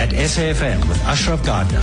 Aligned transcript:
at 0.00 0.08
SAFM 0.08 0.88
with 0.88 0.98
Ashraf 1.04 1.44
Garda. 1.44 1.78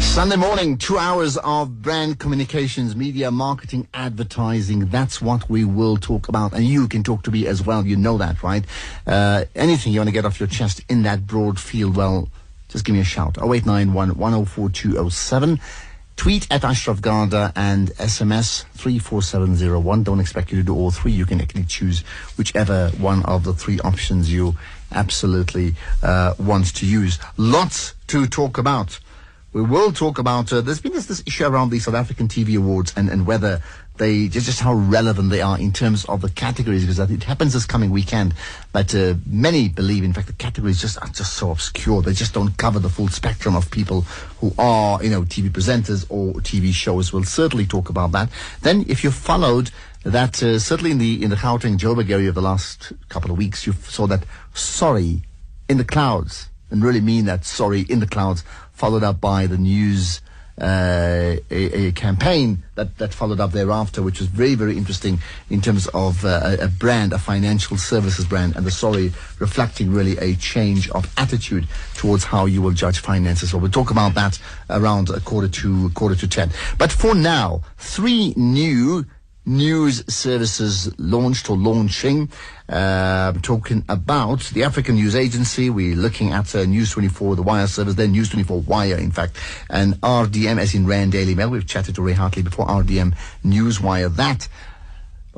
Sunday 0.00 0.36
morning, 0.36 0.78
two 0.78 0.98
hours 0.98 1.36
of 1.38 1.82
brand 1.82 2.20
communications, 2.20 2.94
media, 2.94 3.32
marketing, 3.32 3.88
advertising. 3.92 4.86
That's 4.86 5.20
what 5.20 5.50
we 5.50 5.64
will 5.64 5.96
talk 5.96 6.28
about. 6.28 6.52
And 6.52 6.64
you 6.64 6.86
can 6.86 7.02
talk 7.02 7.24
to 7.24 7.32
me 7.32 7.48
as 7.48 7.60
well. 7.60 7.84
You 7.84 7.96
know 7.96 8.18
that, 8.18 8.44
right? 8.44 8.64
Uh, 9.04 9.46
anything 9.56 9.92
you 9.92 9.98
want 9.98 10.10
to 10.10 10.12
get 10.12 10.24
off 10.24 10.38
your 10.38 10.46
chest 10.46 10.80
in 10.88 11.02
that 11.02 11.26
broad 11.26 11.58
field, 11.58 11.96
well, 11.96 12.28
just 12.68 12.84
give 12.84 12.94
me 12.94 13.00
a 13.00 13.04
shout. 13.04 13.36
0891 13.36 14.16
104207. 14.16 15.60
Tweet 16.14 16.46
at 16.52 16.62
Ashraf 16.62 17.00
Garda 17.00 17.52
and 17.56 17.88
SMS 17.96 18.64
34701. 18.74 20.04
Don't 20.04 20.20
expect 20.20 20.52
you 20.52 20.58
to 20.58 20.62
do 20.62 20.76
all 20.76 20.92
three. 20.92 21.10
You 21.10 21.26
can 21.26 21.40
actually 21.40 21.64
choose 21.64 22.02
whichever 22.38 22.90
one 22.98 23.24
of 23.24 23.42
the 23.42 23.54
three 23.54 23.80
options 23.80 24.32
you 24.32 24.54
absolutely 24.92 25.74
uh, 26.02 26.34
want 26.38 26.74
to 26.76 26.86
use. 26.86 27.18
Lots 27.36 27.94
to 28.08 28.26
talk 28.26 28.58
about. 28.58 29.00
We 29.52 29.62
will 29.62 29.90
talk 29.90 30.18
about, 30.18 30.52
uh, 30.52 30.60
there's 30.60 30.80
been 30.80 30.92
this, 30.92 31.06
this 31.06 31.24
issue 31.26 31.44
around 31.44 31.70
the 31.70 31.80
South 31.80 31.94
African 31.94 32.28
TV 32.28 32.56
Awards 32.56 32.92
and, 32.96 33.08
and 33.08 33.26
whether 33.26 33.62
they, 34.00 34.28
just, 34.28 34.60
how 34.60 34.72
relevant 34.72 35.28
they 35.28 35.42
are 35.42 35.58
in 35.58 35.72
terms 35.72 36.06
of 36.06 36.22
the 36.22 36.30
categories, 36.30 36.84
because 36.86 36.98
it 37.10 37.22
happens 37.22 37.52
this 37.52 37.66
coming 37.66 37.90
weekend. 37.90 38.34
But 38.72 38.94
uh, 38.94 39.14
many 39.26 39.68
believe, 39.68 40.02
in 40.02 40.14
fact, 40.14 40.26
the 40.26 40.32
categories 40.32 40.80
just 40.80 40.96
are 41.02 41.08
just 41.08 41.34
so 41.34 41.50
obscure. 41.50 42.00
They 42.00 42.14
just 42.14 42.32
don't 42.32 42.56
cover 42.56 42.78
the 42.78 42.88
full 42.88 43.08
spectrum 43.08 43.54
of 43.54 43.70
people 43.70 44.00
who 44.40 44.54
are, 44.58 45.04
you 45.04 45.10
know, 45.10 45.22
TV 45.22 45.50
presenters 45.50 46.06
or 46.08 46.32
TV 46.40 46.72
shows. 46.72 47.12
We'll 47.12 47.24
certainly 47.24 47.66
talk 47.66 47.90
about 47.90 48.12
that. 48.12 48.30
Then, 48.62 48.86
if 48.88 49.04
you 49.04 49.10
followed 49.10 49.70
that, 50.02 50.42
uh, 50.42 50.58
certainly 50.58 50.92
in 50.92 50.98
the, 50.98 51.22
in 51.22 51.28
the 51.28 51.36
Gauteng 51.36 51.76
Joburg 51.76 52.10
area 52.10 52.30
of 52.30 52.34
the 52.34 52.42
last 52.42 52.94
couple 53.10 53.30
of 53.30 53.36
weeks, 53.36 53.66
you 53.66 53.74
saw 53.74 54.06
that 54.06 54.24
sorry 54.54 55.22
in 55.68 55.76
the 55.76 55.84
clouds 55.84 56.48
and 56.70 56.82
really 56.82 57.02
mean 57.02 57.26
that 57.26 57.44
sorry 57.44 57.82
in 57.82 58.00
the 58.00 58.06
clouds 58.06 58.44
followed 58.72 59.02
up 59.02 59.20
by 59.20 59.46
the 59.46 59.58
news 59.58 60.22
uh, 60.60 61.36
a, 61.50 61.86
a, 61.86 61.92
campaign 61.92 62.62
that, 62.74 62.98
that 62.98 63.14
followed 63.14 63.40
up 63.40 63.52
thereafter, 63.52 64.02
which 64.02 64.20
was 64.20 64.28
very, 64.28 64.54
very 64.54 64.76
interesting 64.76 65.18
in 65.48 65.60
terms 65.60 65.86
of 65.88 66.24
uh, 66.24 66.40
a, 66.44 66.64
a, 66.64 66.68
brand, 66.68 67.12
a 67.12 67.18
financial 67.18 67.76
services 67.76 68.26
brand, 68.26 68.56
and 68.56 68.66
the 68.66 68.70
story 68.70 69.12
reflecting 69.38 69.90
really 69.90 70.18
a 70.18 70.34
change 70.36 70.90
of 70.90 71.10
attitude 71.16 71.66
towards 71.94 72.24
how 72.24 72.44
you 72.44 72.60
will 72.60 72.72
judge 72.72 72.98
finances. 72.98 73.50
So 73.50 73.58
we'll 73.58 73.70
talk 73.70 73.90
about 73.90 74.14
that 74.14 74.38
around 74.68 75.08
a 75.10 75.20
quarter 75.20 75.48
to 75.48 75.90
quarter 75.90 76.14
to 76.16 76.28
ten. 76.28 76.50
But 76.78 76.92
for 76.92 77.14
now, 77.14 77.62
three 77.78 78.34
new 78.36 79.06
news 79.46 80.04
services 80.12 80.92
launched 80.98 81.50
or 81.50 81.56
launching. 81.56 82.30
Uh, 82.68 83.32
talking 83.42 83.84
about 83.88 84.40
the 84.52 84.62
African 84.62 84.94
News 84.94 85.16
Agency. 85.16 85.70
We're 85.70 85.96
looking 85.96 86.30
at 86.30 86.54
uh, 86.54 86.64
News 86.64 86.92
24, 86.92 87.36
the 87.36 87.42
Wire 87.42 87.66
service, 87.66 87.94
then 87.94 88.12
News 88.12 88.28
24 88.28 88.60
Wire, 88.60 88.96
in 88.96 89.10
fact, 89.10 89.36
and 89.68 89.94
RDM, 90.02 90.60
as 90.60 90.72
in 90.74 90.86
Rand 90.86 91.10
Daily 91.12 91.34
Mail. 91.34 91.50
We've 91.50 91.66
chatted 91.66 91.96
to 91.96 92.02
Ray 92.02 92.12
Hartley 92.12 92.42
before, 92.42 92.66
RDM 92.66 93.16
News 93.42 93.80
Wire. 93.80 94.08
That 94.08 94.48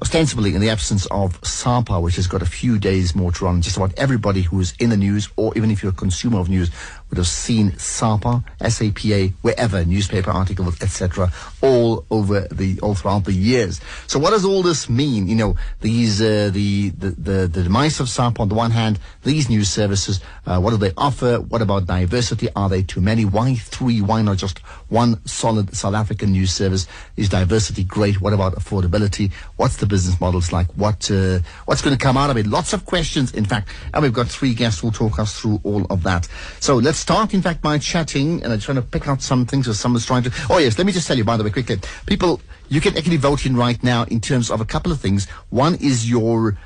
ostensibly 0.00 0.55
in 0.55 0.61
the 0.61 0.70
absence 0.70 1.06
of 1.06 1.39
SAPA, 1.44 2.00
which 2.00 2.16
has 2.16 2.27
got 2.27 2.42
a 2.42 2.47
few 2.47 2.78
days 2.78 3.14
more 3.14 3.31
to 3.33 3.44
run. 3.44 3.62
Just 3.62 3.77
about 3.77 3.94
everybody 3.97 4.42
who 4.42 4.59
is 4.61 4.75
in 4.78 4.91
the 4.91 4.97
news, 4.97 5.28
or 5.37 5.56
even 5.56 5.70
if 5.70 5.83
you're 5.83 5.92
a 5.92 5.94
consumer 5.94 6.41
of 6.41 6.48
news, 6.48 6.70
would 7.13 7.19
have 7.19 7.27
seen 7.27 7.77
SAPA, 7.77 8.43
SAPA, 8.67 9.35
wherever, 9.43 9.85
newspaper 9.85 10.31
articles, 10.31 10.81
etc., 10.81 11.31
all 11.61 12.07
over 12.11 12.49
the, 12.51 12.81
all 12.81 12.95
throughout 12.95 13.27
the 13.27 13.35
years. 13.35 13.83
So 14.07 14.19
what 14.19 14.31
does 14.31 14.47
all 14.47 14.63
this 14.63 14.89
mean? 14.89 15.29
You 15.29 15.37
know, 15.37 15.57
these, 15.83 16.23
uh, 16.23 16.49
the, 16.51 16.89
the, 16.89 17.11
the, 17.11 17.49
the 17.49 17.63
demise 17.65 18.01
of 18.01 18.09
SAPA 18.09 18.41
on 18.41 18.49
the 18.49 18.55
one 18.55 18.71
hand, 18.71 18.99
these 19.25 19.51
news 19.51 19.69
services, 19.69 20.21
uh, 20.47 20.59
what 20.59 20.71
do 20.71 20.79
they 20.79 20.93
offer? 20.97 21.39
What 21.39 21.61
about 21.61 21.87
diversity? 21.87 22.49
Are 22.57 22.71
they 22.71 22.83
too 22.83 23.03
many? 23.03 23.27
Why 23.27 23.57
three? 23.57 24.01
Why 24.01 24.23
not 24.23 24.39
just 24.39 24.61
one 24.89 25.23
solid 25.27 25.77
South 25.77 25.95
African 25.95 26.33
news 26.33 26.51
service? 26.51 26.87
Is 27.19 27.28
diversity 27.28 27.84
great? 27.84 28.22
What 28.22 28.33
about 28.33 28.55
affordability? 28.55 29.33
What's 29.56 29.77
the 29.77 29.87
business 29.87 30.19
models 30.19 30.51
like? 30.51 30.69
What, 30.77 31.11
uh, 31.11 31.41
what's 31.67 31.83
going 31.83 31.95
to 31.95 32.03
come 32.03 32.17
out 32.17 32.31
of 32.31 32.39
it? 32.39 32.47
Lots 32.47 32.72
of 32.72 32.87
questions, 32.87 33.33
in 33.34 33.45
fact, 33.45 33.69
and 33.93 34.03
we've 34.03 34.15
got 34.15 34.28
three 34.28 34.55
guests 34.55 34.81
who'll 34.81 34.93
talk 34.93 35.19
us 35.19 35.39
through 35.39 35.61
all 35.62 35.84
of 35.91 36.05
that. 36.05 36.27
So 36.59 36.77
let's 36.77 37.02
start, 37.03 37.35
in 37.35 37.43
fact, 37.43 37.61
by 37.61 37.79
chatting, 37.79 38.45
and 38.45 38.53
I'm 38.53 38.61
trying 38.61 38.77
to 38.77 38.83
pick 38.83 39.09
out 39.09 39.21
some 39.23 39.45
things 39.45 39.67
or 39.67 39.75
someone's 39.75 40.07
trying 40.07 40.23
to. 40.23 40.33
Oh, 40.49 40.59
yes, 40.59 40.79
let 40.79 40.87
me 40.87 40.93
just 40.93 41.09
tell 41.09 41.17
you, 41.17 41.25
by 41.25 41.37
the 41.37 41.43
way, 41.43 41.51
quickly. 41.51 41.81
People, 42.07 42.41
you 42.69 42.81
can 42.81 42.97
actually 42.97 43.17
vote 43.17 43.45
in 43.45 43.57
right 43.57 43.83
now 43.83 44.05
in 44.05 44.21
terms 44.21 44.53
of 44.53 44.61
a 44.61 44.65
couple 44.65 44.93
of 44.93 45.01
things. 45.01 45.29
One 45.51 45.75
is 45.75 46.09
your, 46.09 46.57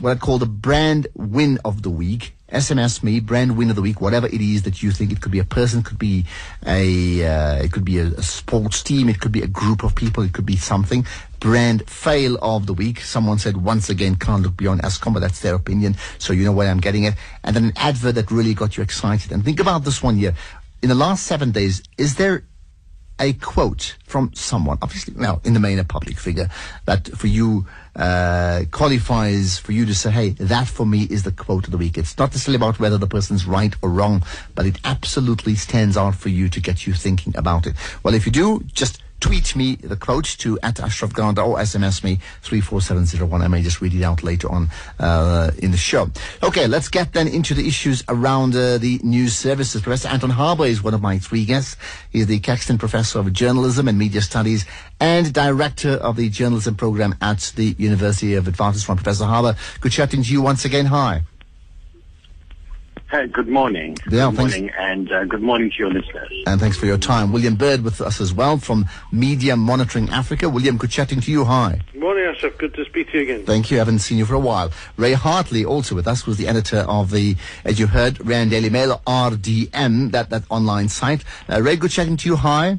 what 0.00 0.16
I 0.16 0.18
call 0.18 0.38
the 0.38 0.46
brand 0.46 1.08
win 1.14 1.58
of 1.62 1.82
the 1.82 1.90
week. 1.90 2.34
SMS 2.52 3.02
me, 3.02 3.18
brand 3.18 3.56
win 3.56 3.70
of 3.70 3.76
the 3.76 3.82
week, 3.82 4.00
whatever 4.00 4.26
it 4.26 4.40
is 4.40 4.62
that 4.62 4.82
you 4.82 4.90
think. 4.90 5.10
It 5.10 5.20
could 5.20 5.32
be 5.32 5.38
a 5.38 5.44
person, 5.44 5.82
could 5.82 5.98
be 5.98 6.26
a, 6.66 7.24
uh, 7.24 7.62
it 7.62 7.72
could 7.72 7.84
be 7.84 7.98
a, 7.98 8.06
a, 8.06 8.22
sports 8.22 8.82
team, 8.82 9.08
it 9.08 9.20
could 9.20 9.32
be 9.32 9.42
a 9.42 9.46
group 9.46 9.82
of 9.82 9.94
people, 9.94 10.22
it 10.22 10.32
could 10.32 10.46
be 10.46 10.56
something. 10.56 11.06
Brand 11.40 11.88
fail 11.88 12.38
of 12.42 12.66
the 12.66 12.74
week. 12.74 13.00
Someone 13.00 13.38
said 13.38 13.56
once 13.56 13.88
again, 13.88 14.16
can't 14.16 14.42
look 14.42 14.56
beyond 14.56 14.82
Eskom, 14.82 15.14
but 15.14 15.20
that's 15.20 15.40
their 15.40 15.54
opinion. 15.54 15.96
So 16.18 16.32
you 16.32 16.44
know 16.44 16.52
where 16.52 16.70
I'm 16.70 16.80
getting 16.80 17.04
it. 17.04 17.14
And 17.42 17.56
then 17.56 17.64
an 17.64 17.72
advert 17.76 18.14
that 18.14 18.30
really 18.30 18.54
got 18.54 18.76
you 18.76 18.82
excited. 18.82 19.32
And 19.32 19.44
think 19.44 19.58
about 19.58 19.84
this 19.84 20.02
one 20.02 20.16
here. 20.16 20.34
In 20.82 20.88
the 20.88 20.94
last 20.94 21.26
seven 21.26 21.50
days, 21.50 21.82
is 21.96 22.16
there 22.16 22.44
a 23.22 23.32
quote 23.34 23.96
from 24.04 24.34
someone, 24.34 24.78
obviously, 24.82 25.14
now 25.16 25.40
in 25.44 25.54
the 25.54 25.60
main 25.60 25.78
a 25.78 25.84
public 25.84 26.18
figure, 26.18 26.50
that 26.86 27.06
for 27.16 27.28
you 27.28 27.64
uh, 27.94 28.64
qualifies 28.72 29.58
for 29.58 29.72
you 29.72 29.86
to 29.86 29.94
say, 29.94 30.10
hey, 30.10 30.30
that 30.30 30.66
for 30.66 30.84
me 30.84 31.04
is 31.04 31.22
the 31.22 31.30
quote 31.30 31.66
of 31.66 31.70
the 31.70 31.78
week. 31.78 31.96
It's 31.96 32.18
not 32.18 32.30
necessarily 32.30 32.56
about 32.56 32.80
whether 32.80 32.98
the 32.98 33.06
person's 33.06 33.46
right 33.46 33.74
or 33.80 33.90
wrong, 33.90 34.24
but 34.56 34.66
it 34.66 34.78
absolutely 34.84 35.54
stands 35.54 35.96
out 35.96 36.16
for 36.16 36.30
you 36.30 36.48
to 36.48 36.60
get 36.60 36.84
you 36.84 36.92
thinking 36.92 37.36
about 37.36 37.66
it. 37.66 37.76
Well, 38.02 38.14
if 38.14 38.26
you 38.26 38.32
do, 38.32 38.64
just 38.72 39.00
tweet 39.22 39.54
me 39.54 39.76
the 39.76 39.96
quote 39.96 40.24
to 40.24 40.58
at 40.64 40.80
Ashraf 40.80 41.12
Garda 41.12 41.42
or 41.42 41.56
SMS 41.58 42.02
me 42.02 42.18
34701. 42.42 43.40
I 43.40 43.46
may 43.46 43.62
just 43.62 43.80
read 43.80 43.94
it 43.94 44.02
out 44.02 44.24
later 44.24 44.50
on 44.50 44.68
uh, 44.98 45.52
in 45.58 45.70
the 45.70 45.76
show. 45.76 46.10
Okay, 46.42 46.66
let's 46.66 46.88
get 46.88 47.12
then 47.12 47.28
into 47.28 47.54
the 47.54 47.66
issues 47.66 48.02
around 48.08 48.56
uh, 48.56 48.78
the 48.78 48.98
news 49.04 49.36
services. 49.36 49.80
Professor 49.80 50.08
Anton 50.08 50.30
Harber 50.30 50.66
is 50.66 50.82
one 50.82 50.92
of 50.92 51.00
my 51.00 51.18
three 51.18 51.44
guests. 51.44 51.76
He's 52.10 52.26
the 52.26 52.40
Caxton 52.40 52.78
Professor 52.78 53.20
of 53.20 53.32
Journalism 53.32 53.86
and 53.86 53.96
Media 53.96 54.20
Studies 54.20 54.66
and 54.98 55.32
Director 55.32 55.92
of 55.92 56.16
the 56.16 56.28
Journalism 56.28 56.74
Program 56.74 57.14
at 57.20 57.52
the 57.54 57.76
University 57.78 58.34
of 58.34 58.46
Witwatersrand. 58.46 58.96
Professor 58.96 59.24
Harber, 59.24 59.56
good 59.80 59.92
chatting 59.92 60.24
to 60.24 60.32
you 60.32 60.42
once 60.42 60.64
again. 60.64 60.86
Hi. 60.86 61.22
Hey, 63.12 63.26
good 63.26 63.46
morning. 63.46 63.98
Yeah, 64.08 64.30
good 64.30 64.36
thanks. 64.38 64.54
morning, 64.54 64.70
and 64.78 65.12
uh, 65.12 65.26
good 65.26 65.42
morning 65.42 65.70
to 65.70 65.76
your 65.76 65.92
listeners. 65.92 66.32
And 66.46 66.58
thanks 66.58 66.78
for 66.78 66.86
your 66.86 66.96
time. 66.96 67.30
William 67.30 67.56
Bird 67.56 67.82
with 67.82 68.00
us 68.00 68.22
as 68.22 68.32
well 68.32 68.56
from 68.56 68.86
Media 69.12 69.54
Monitoring 69.54 70.08
Africa. 70.08 70.48
William, 70.48 70.78
good 70.78 70.90
chatting 70.90 71.20
to 71.20 71.30
you. 71.30 71.44
Hi. 71.44 71.82
Morning, 71.94 72.24
Ashraf. 72.24 72.56
Good 72.56 72.72
to 72.72 72.86
speak 72.86 73.10
to 73.10 73.18
you 73.18 73.24
again. 73.24 73.44
Thank 73.44 73.70
you. 73.70 73.76
I 73.76 73.80
haven't 73.80 73.98
seen 73.98 74.16
you 74.16 74.24
for 74.24 74.32
a 74.32 74.40
while. 74.40 74.70
Ray 74.96 75.12
Hartley 75.12 75.62
also 75.62 75.94
with 75.94 76.08
us 76.08 76.26
was 76.26 76.38
the 76.38 76.48
editor 76.48 76.86
of 76.88 77.10
the, 77.10 77.36
as 77.66 77.78
you 77.78 77.86
heard, 77.86 78.26
Rand 78.26 78.50
Daily 78.50 78.70
Mail, 78.70 79.02
RDM, 79.06 80.10
that, 80.12 80.30
that 80.30 80.44
online 80.48 80.88
site. 80.88 81.22
Uh, 81.50 81.60
Ray, 81.60 81.76
good 81.76 81.90
chatting 81.90 82.16
to 82.16 82.28
you. 82.30 82.36
Hi. 82.36 82.78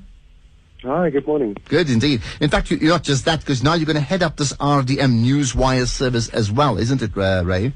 Hi, 0.81 1.11
good 1.11 1.27
morning. 1.27 1.55
Good 1.65 1.91
indeed. 1.91 2.23
In 2.41 2.49
fact, 2.49 2.71
you, 2.71 2.77
you're 2.77 2.89
not 2.89 3.03
just 3.03 3.25
that, 3.25 3.41
because 3.41 3.61
now 3.61 3.75
you're 3.75 3.85
going 3.85 3.97
to 3.97 4.01
head 4.01 4.23
up 4.23 4.37
this 4.37 4.53
RDM 4.53 5.23
Newswire 5.23 5.87
service 5.87 6.29
as 6.29 6.51
well, 6.51 6.79
isn't 6.79 7.03
it, 7.03 7.15
uh, 7.15 7.43
Ray? 7.45 7.71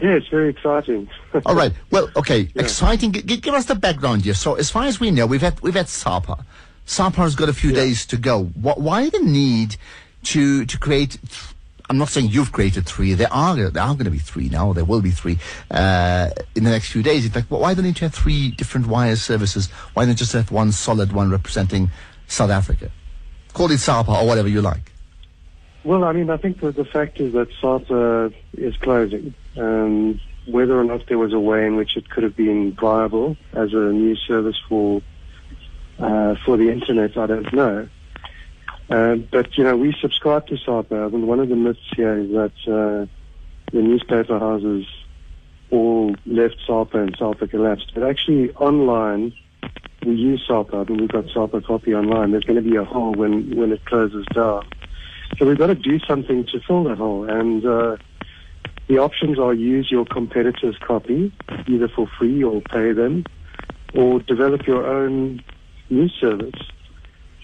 Yeah, 0.00 0.10
it's 0.10 0.28
very 0.28 0.50
exciting. 0.50 1.08
All 1.46 1.54
right. 1.54 1.72
Well, 1.90 2.10
okay. 2.16 2.48
Yeah. 2.54 2.62
Exciting. 2.62 3.12
G- 3.12 3.22
give 3.22 3.54
us 3.54 3.66
the 3.66 3.74
background 3.74 4.24
here. 4.24 4.34
So, 4.34 4.54
as 4.54 4.70
far 4.70 4.84
as 4.84 5.00
we 5.00 5.10
know, 5.10 5.26
we've 5.26 5.40
had 5.40 5.60
we've 5.60 5.74
had 5.74 5.88
SAPA. 5.88 6.44
SAPA 6.84 7.20
has 7.22 7.34
got 7.34 7.48
a 7.48 7.54
few 7.54 7.70
yeah. 7.70 7.76
days 7.76 8.06
to 8.06 8.16
go. 8.16 8.44
What, 8.44 8.80
why 8.80 9.08
the 9.08 9.20
need 9.20 9.76
to 10.24 10.66
to 10.66 10.78
create? 10.78 11.18
I'm 11.88 11.98
not 11.98 12.08
saying 12.08 12.30
you've 12.30 12.52
created 12.52 12.84
three. 12.86 13.14
There 13.14 13.32
are 13.32 13.54
there 13.56 13.82
are 13.82 13.94
going 13.94 14.04
to 14.04 14.10
be 14.10 14.18
three 14.18 14.48
now. 14.48 14.72
There 14.72 14.84
will 14.84 15.00
be 15.00 15.12
three 15.12 15.38
uh, 15.70 16.30
in 16.54 16.64
the 16.64 16.70
next 16.70 16.90
few 16.90 17.02
days. 17.02 17.24
In 17.24 17.30
fact, 17.30 17.50
why 17.50 17.74
do 17.74 17.80
they 17.80 17.88
need 17.88 17.96
to 17.96 18.06
have 18.06 18.14
three 18.14 18.50
different 18.50 18.88
wire 18.88 19.16
services? 19.16 19.68
Why 19.94 20.04
not 20.04 20.16
just 20.16 20.32
have 20.32 20.50
one 20.50 20.72
solid 20.72 21.12
one 21.12 21.30
representing 21.30 21.90
South 22.26 22.50
Africa? 22.50 22.90
Call 23.54 23.70
it 23.70 23.78
SAPA 23.78 24.10
or 24.10 24.26
whatever 24.26 24.48
you 24.48 24.60
like. 24.60 24.92
Well, 25.86 26.02
I 26.02 26.10
mean, 26.10 26.30
I 26.30 26.36
think 26.36 26.62
that 26.62 26.74
the 26.74 26.84
fact 26.84 27.20
is 27.20 27.32
that 27.34 27.46
SAPA 27.60 28.32
is 28.54 28.76
closing. 28.78 29.32
Um, 29.56 30.20
whether 30.48 30.76
or 30.76 30.82
not 30.82 31.06
there 31.06 31.16
was 31.16 31.32
a 31.32 31.38
way 31.38 31.64
in 31.64 31.76
which 31.76 31.96
it 31.96 32.10
could 32.10 32.24
have 32.24 32.34
been 32.34 32.72
viable 32.72 33.36
as 33.52 33.72
a 33.72 33.92
news 33.92 34.20
service 34.26 34.56
for 34.68 35.00
uh, 36.00 36.34
for 36.44 36.56
the 36.56 36.72
internet, 36.72 37.16
I 37.16 37.26
don't 37.26 37.52
know. 37.52 37.88
Uh, 38.90 39.14
but 39.30 39.56
you 39.56 39.62
know, 39.62 39.76
we 39.76 39.94
subscribe 40.00 40.48
to 40.48 40.56
SAPA. 40.56 41.06
and 41.06 41.28
one 41.28 41.38
of 41.38 41.48
the 41.48 41.54
myths 41.54 41.78
here 41.94 42.18
is 42.18 42.30
that 42.30 42.52
uh, 42.66 43.06
the 43.70 43.80
newspaper 43.80 44.40
houses 44.40 44.86
all 45.70 46.16
left 46.26 46.56
SAPA 46.66 46.98
and 46.98 47.16
SAPA 47.16 47.46
collapsed. 47.46 47.92
But 47.94 48.02
actually, 48.02 48.50
online, 48.54 49.32
we 50.04 50.16
use 50.16 50.44
SAPA. 50.48 50.78
I 50.78 50.84
mean, 50.90 51.02
we've 51.02 51.12
got 51.12 51.26
SAPA 51.32 51.60
copy 51.60 51.94
online. 51.94 52.32
There's 52.32 52.42
going 52.42 52.60
to 52.62 52.68
be 52.68 52.74
a 52.74 52.84
hole 52.84 53.12
when 53.12 53.56
when 53.56 53.70
it 53.70 53.84
closes 53.84 54.26
down. 54.34 54.66
So 55.38 55.46
we've 55.46 55.58
got 55.58 55.66
to 55.68 55.74
do 55.74 55.98
something 56.00 56.46
to 56.46 56.60
fill 56.66 56.84
that 56.84 56.98
hole. 56.98 57.28
And 57.28 57.64
uh, 57.64 57.96
The 58.88 58.98
options 58.98 59.38
are 59.38 59.52
use 59.52 59.90
your 59.90 60.04
competitor's 60.04 60.78
copy, 60.78 61.32
either 61.66 61.88
for 61.88 62.06
free 62.18 62.42
or 62.44 62.60
pay 62.60 62.92
them, 62.92 63.24
or 63.94 64.20
develop 64.20 64.66
your 64.66 64.86
own 64.86 65.42
news 65.90 66.14
service. 66.20 66.60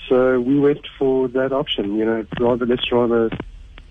So 0.08 0.40
we 0.40 0.58
went 0.60 0.86
for 0.98 1.28
that 1.28 1.52
option. 1.52 1.96
You 1.96 2.04
know, 2.04 2.26
rather 2.38 2.64
let's 2.64 2.90
rather 2.92 3.30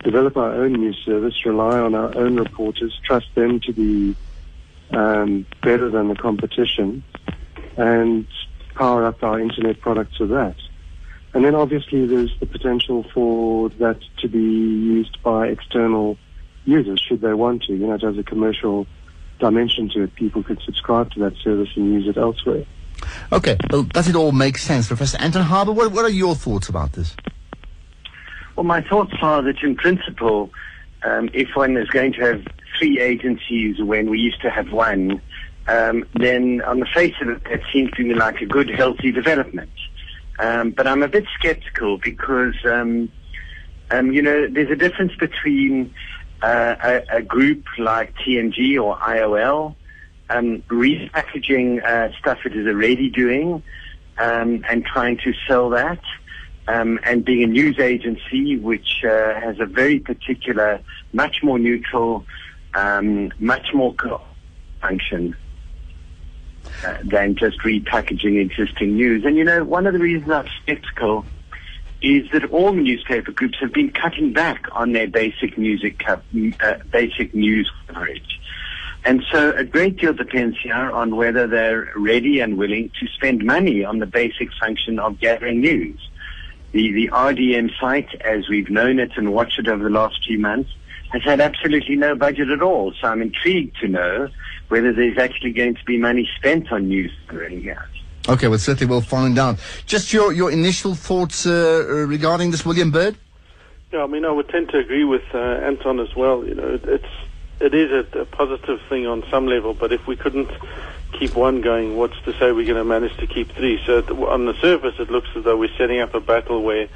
develop 0.03 0.37
our 0.37 0.53
own 0.53 0.73
news 0.73 0.97
service, 1.05 1.45
rely 1.45 1.79
on 1.79 1.93
our 1.93 2.17
own 2.17 2.37
reporters, 2.37 2.97
trust 3.03 3.27
them 3.35 3.59
to 3.61 3.73
be 3.73 4.15
um, 4.91 5.45
better 5.61 5.89
than 5.89 6.07
the 6.07 6.15
competition, 6.15 7.03
and 7.75 8.27
power 8.75 9.05
up 9.05 9.21
our 9.23 9.39
internet 9.39 9.79
products 9.81 10.19
with 10.19 10.29
that. 10.29 10.55
And 11.33 11.45
then 11.45 11.55
obviously 11.55 12.05
there's 12.05 12.31
the 12.39 12.45
potential 12.45 13.05
for 13.13 13.69
that 13.79 13.99
to 14.19 14.27
be 14.27 14.39
used 14.39 15.21
by 15.23 15.47
external 15.47 16.17
users 16.65 16.99
should 16.99 17.21
they 17.21 17.33
want 17.33 17.63
to. 17.63 17.73
You 17.73 17.87
know, 17.87 17.93
it 17.93 18.01
has 18.01 18.17
a 18.17 18.23
commercial 18.23 18.85
dimension 19.39 19.89
to 19.89 20.03
it. 20.03 20.15
People 20.15 20.43
could 20.43 20.61
subscribe 20.65 21.11
to 21.11 21.19
that 21.21 21.35
service 21.43 21.69
and 21.75 21.93
use 21.93 22.07
it 22.07 22.17
elsewhere. 22.17 22.65
Okay, 23.31 23.57
well, 23.69 23.83
does 23.83 24.07
it 24.07 24.15
all 24.15 24.31
make 24.31 24.57
sense, 24.57 24.87
Professor 24.87 25.17
Anton 25.19 25.43
Harber? 25.43 25.71
What, 25.71 25.91
what 25.91 26.05
are 26.05 26.09
your 26.09 26.35
thoughts 26.35 26.69
about 26.69 26.93
this? 26.93 27.15
Well, 28.55 28.65
my 28.65 28.81
thoughts 28.81 29.13
are 29.21 29.41
that 29.41 29.63
in 29.63 29.75
principle, 29.75 30.51
um, 31.03 31.29
if 31.33 31.55
one 31.55 31.77
is 31.77 31.89
going 31.89 32.13
to 32.13 32.21
have 32.21 32.45
three 32.77 32.99
agencies 32.99 33.81
when 33.81 34.09
we 34.09 34.19
used 34.19 34.41
to 34.41 34.49
have 34.49 34.71
one, 34.71 35.21
um, 35.67 36.05
then 36.19 36.61
on 36.61 36.79
the 36.79 36.85
face 36.93 37.15
of 37.21 37.29
it, 37.29 37.43
that 37.45 37.61
seems 37.73 37.91
to 37.91 38.03
me 38.03 38.13
like 38.13 38.41
a 38.41 38.45
good, 38.45 38.69
healthy 38.69 39.11
development. 39.11 39.71
Um, 40.39 40.71
but 40.71 40.87
I'm 40.87 41.03
a 41.03 41.07
bit 41.07 41.25
skeptical 41.37 41.97
because, 41.97 42.55
um, 42.65 43.11
um, 43.91 44.11
you 44.11 44.21
know, 44.21 44.47
there's 44.49 44.71
a 44.71 44.75
difference 44.75 45.13
between 45.15 45.93
uh, 46.41 46.75
a, 46.83 47.17
a, 47.17 47.21
group 47.21 47.65
like 47.77 48.15
TMG 48.15 48.81
or 48.81 48.97
IOL 48.97 49.75
um, 50.29 50.63
repackaging 50.69 51.83
uh, 51.85 52.11
stuff 52.17 52.39
it 52.45 52.55
is 52.55 52.65
already 52.65 53.09
doing 53.09 53.61
um, 54.17 54.65
and 54.67 54.85
trying 54.85 55.17
to 55.17 55.33
sell 55.47 55.69
that. 55.69 55.99
Um, 56.67 56.99
and 57.03 57.25
being 57.25 57.43
a 57.43 57.47
news 57.47 57.79
agency 57.79 58.57
which 58.57 59.03
uh, 59.03 59.39
has 59.39 59.59
a 59.59 59.65
very 59.65 59.99
particular, 59.99 60.79
much 61.11 61.43
more 61.43 61.59
neutral, 61.59 62.25
much 62.73 63.73
more 63.73 63.93
function 64.79 65.35
uh, 66.83 66.97
than 67.03 67.35
just 67.35 67.59
repackaging 67.59 68.39
existing 68.39 68.95
news. 68.95 69.25
And 69.25 69.35
you 69.35 69.43
know, 69.43 69.63
one 69.63 69.87
of 69.87 69.93
the 69.93 69.99
reasons 69.99 70.31
I'm 70.31 70.47
skeptical 70.63 71.25
is 72.01 72.29
that 72.31 72.45
all 72.51 72.73
newspaper 72.73 73.31
groups 73.31 73.59
have 73.59 73.73
been 73.73 73.91
cutting 73.91 74.33
back 74.33 74.65
on 74.71 74.91
their 74.91 75.07
basic 75.07 75.57
music, 75.57 75.99
co- 75.99 76.21
uh, 76.61 76.75
basic 76.91 77.33
news 77.35 77.71
coverage. 77.87 78.39
And 79.03 79.23
so 79.31 79.51
a 79.55 79.63
great 79.63 79.97
deal 79.97 80.13
depends 80.13 80.57
here 80.61 80.91
on 80.91 81.15
whether 81.15 81.47
they're 81.47 81.91
ready 81.95 82.39
and 82.39 82.57
willing 82.57 82.91
to 82.99 83.07
spend 83.07 83.43
money 83.43 83.83
on 83.83 83.99
the 83.99 84.05
basic 84.05 84.49
function 84.59 84.99
of 84.99 85.19
gathering 85.19 85.61
news. 85.61 85.99
The, 86.71 86.91
the 86.91 87.09
RDM 87.09 87.71
site, 87.79 88.13
as 88.21 88.47
we've 88.47 88.69
known 88.69 88.99
it 88.99 89.11
and 89.17 89.33
watched 89.33 89.59
it 89.59 89.67
over 89.67 89.83
the 89.83 89.89
last 89.89 90.23
few 90.25 90.39
months, 90.39 90.71
has 91.11 91.23
had 91.23 91.41
absolutely 91.41 91.95
no 91.95 92.15
budget 92.15 92.49
at 92.49 92.61
all. 92.61 92.93
So 92.99 93.07
I'm 93.07 93.21
intrigued 93.21 93.77
to 93.81 93.87
know 93.87 94.29
whether 94.71 94.93
there's 94.93 95.17
actually 95.17 95.51
going 95.51 95.75
to 95.75 95.83
be 95.83 95.97
money 95.97 96.27
spent 96.37 96.71
on 96.71 96.87
news 96.87 97.11
running 97.29 97.69
out. 97.69 97.91
Okay, 98.29 98.47
well, 98.47 98.57
certainly 98.57 98.89
we'll 98.89 99.01
find 99.01 99.37
out. 99.37 99.59
Just 99.85 100.13
your, 100.13 100.31
your 100.31 100.49
initial 100.49 100.95
thoughts 100.95 101.45
uh, 101.45 102.05
regarding 102.07 102.51
this, 102.51 102.65
William 102.65 102.89
Bird? 102.89 103.17
Yeah, 103.91 104.03
I 104.03 104.07
mean, 104.07 104.23
I 104.23 104.31
would 104.31 104.47
tend 104.47 104.69
to 104.69 104.77
agree 104.77 105.03
with 105.03 105.23
uh, 105.33 105.37
Anton 105.37 105.99
as 105.99 106.15
well. 106.15 106.45
You 106.45 106.55
know, 106.55 106.79
it's 106.83 107.13
it 107.59 107.73
is 107.73 107.91
a, 107.91 108.19
a, 108.19 108.25
positive 108.25 108.79
thing 108.89 109.05
on 109.05 109.23
some 109.29 109.45
level, 109.45 109.73
but 109.73 109.91
if 109.91 110.07
we 110.07 110.15
couldn't 110.15 110.49
keep 111.19 111.35
one 111.35 111.61
going, 111.61 111.97
what's 111.97 112.19
to 112.21 112.31
say 112.39 112.51
we're 112.53 112.65
going 112.65 112.77
to 112.77 112.85
manage 112.85 113.15
to 113.17 113.27
keep 113.27 113.51
three? 113.51 113.79
So 113.85 114.01
on 114.27 114.45
the 114.45 114.53
surface, 114.61 114.95
it 114.97 115.11
looks 115.11 115.27
as 115.35 115.43
though 115.43 115.57
we're 115.57 115.75
setting 115.77 115.99
up 115.99 116.15
a 116.15 116.21
battle 116.21 116.63
where 116.63 116.87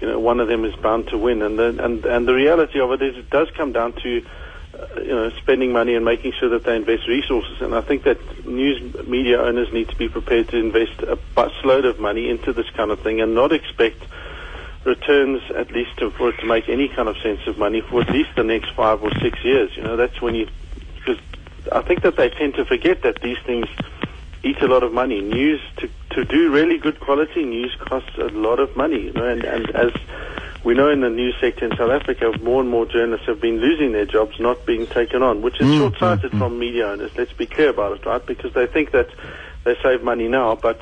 you 0.00 0.06
know 0.06 0.20
one 0.20 0.38
of 0.38 0.46
them 0.46 0.64
is 0.64 0.74
bound 0.76 1.08
to 1.08 1.18
win, 1.18 1.42
and 1.42 1.58
the, 1.58 1.84
and 1.84 2.04
and 2.06 2.28
the 2.28 2.34
reality 2.34 2.78
of 2.78 2.92
it 2.92 3.02
is 3.02 3.16
it 3.16 3.28
does 3.30 3.48
come 3.56 3.72
down 3.72 3.94
to 4.04 4.24
you 4.96 5.08
know 5.08 5.30
spending 5.30 5.72
money 5.72 5.94
and 5.94 6.04
making 6.04 6.32
sure 6.32 6.48
that 6.50 6.64
they 6.64 6.76
invest 6.76 7.06
resources. 7.08 7.60
And 7.60 7.74
I 7.74 7.80
think 7.80 8.04
that 8.04 8.46
news 8.46 9.06
media 9.06 9.40
owners 9.40 9.72
need 9.72 9.88
to 9.88 9.96
be 9.96 10.08
prepared 10.08 10.48
to 10.48 10.56
invest 10.56 11.00
a 11.02 11.18
busload 11.36 11.84
of 11.84 11.98
money 11.98 12.28
into 12.28 12.52
this 12.52 12.68
kind 12.70 12.90
of 12.90 13.00
thing 13.00 13.20
and 13.20 13.34
not 13.34 13.52
expect 13.52 14.02
returns 14.84 15.42
at 15.54 15.70
least 15.72 15.96
to, 15.98 16.10
for 16.12 16.30
it 16.30 16.38
to 16.38 16.46
make 16.46 16.68
any 16.68 16.88
kind 16.88 17.08
of 17.08 17.16
sense 17.18 17.46
of 17.46 17.58
money 17.58 17.80
for 17.80 18.00
at 18.02 18.10
least 18.10 18.30
the 18.36 18.44
next 18.44 18.70
five 18.74 19.02
or 19.02 19.12
six 19.20 19.44
years. 19.44 19.76
You 19.76 19.82
know, 19.82 19.96
that's 19.96 20.20
when 20.22 20.34
you, 20.34 20.48
because 20.94 21.18
I 21.72 21.82
think 21.82 22.02
that 22.02 22.16
they 22.16 22.30
tend 22.30 22.54
to 22.54 22.64
forget 22.64 23.02
that 23.02 23.20
these 23.20 23.38
things 23.44 23.66
eat 24.42 24.60
a 24.62 24.68
lot 24.68 24.82
of 24.82 24.92
money. 24.92 25.20
News 25.20 25.60
to 25.78 25.90
to 26.10 26.24
do 26.24 26.50
really 26.50 26.78
good 26.78 26.98
quality 27.00 27.44
news 27.44 27.76
costs 27.78 28.16
a 28.18 28.28
lot 28.28 28.58
of 28.58 28.76
money. 28.76 29.02
You 29.02 29.12
know, 29.12 29.26
and, 29.26 29.44
and 29.44 29.70
as 29.70 29.92
we 30.64 30.74
know 30.74 30.90
in 30.90 31.00
the 31.00 31.10
news 31.10 31.34
sector 31.40 31.64
in 31.64 31.76
South 31.76 31.90
Africa, 31.90 32.32
more 32.42 32.60
and 32.60 32.70
more 32.70 32.84
journalists 32.86 33.26
have 33.26 33.40
been 33.40 33.58
losing 33.60 33.92
their 33.92 34.06
jobs, 34.06 34.38
not 34.40 34.66
being 34.66 34.86
taken 34.86 35.22
on, 35.22 35.42
which 35.42 35.60
is 35.60 35.66
mm, 35.66 35.78
short-sighted 35.78 36.32
mm, 36.32 36.38
from 36.38 36.58
media 36.58 36.86
owners. 36.86 37.10
Let's 37.16 37.32
be 37.32 37.46
clear 37.46 37.70
about 37.70 37.98
it, 37.98 38.06
right? 38.06 38.24
Because 38.24 38.52
they 38.54 38.66
think 38.66 38.90
that 38.92 39.08
they 39.64 39.76
save 39.82 40.02
money 40.02 40.28
now, 40.28 40.56
but 40.56 40.80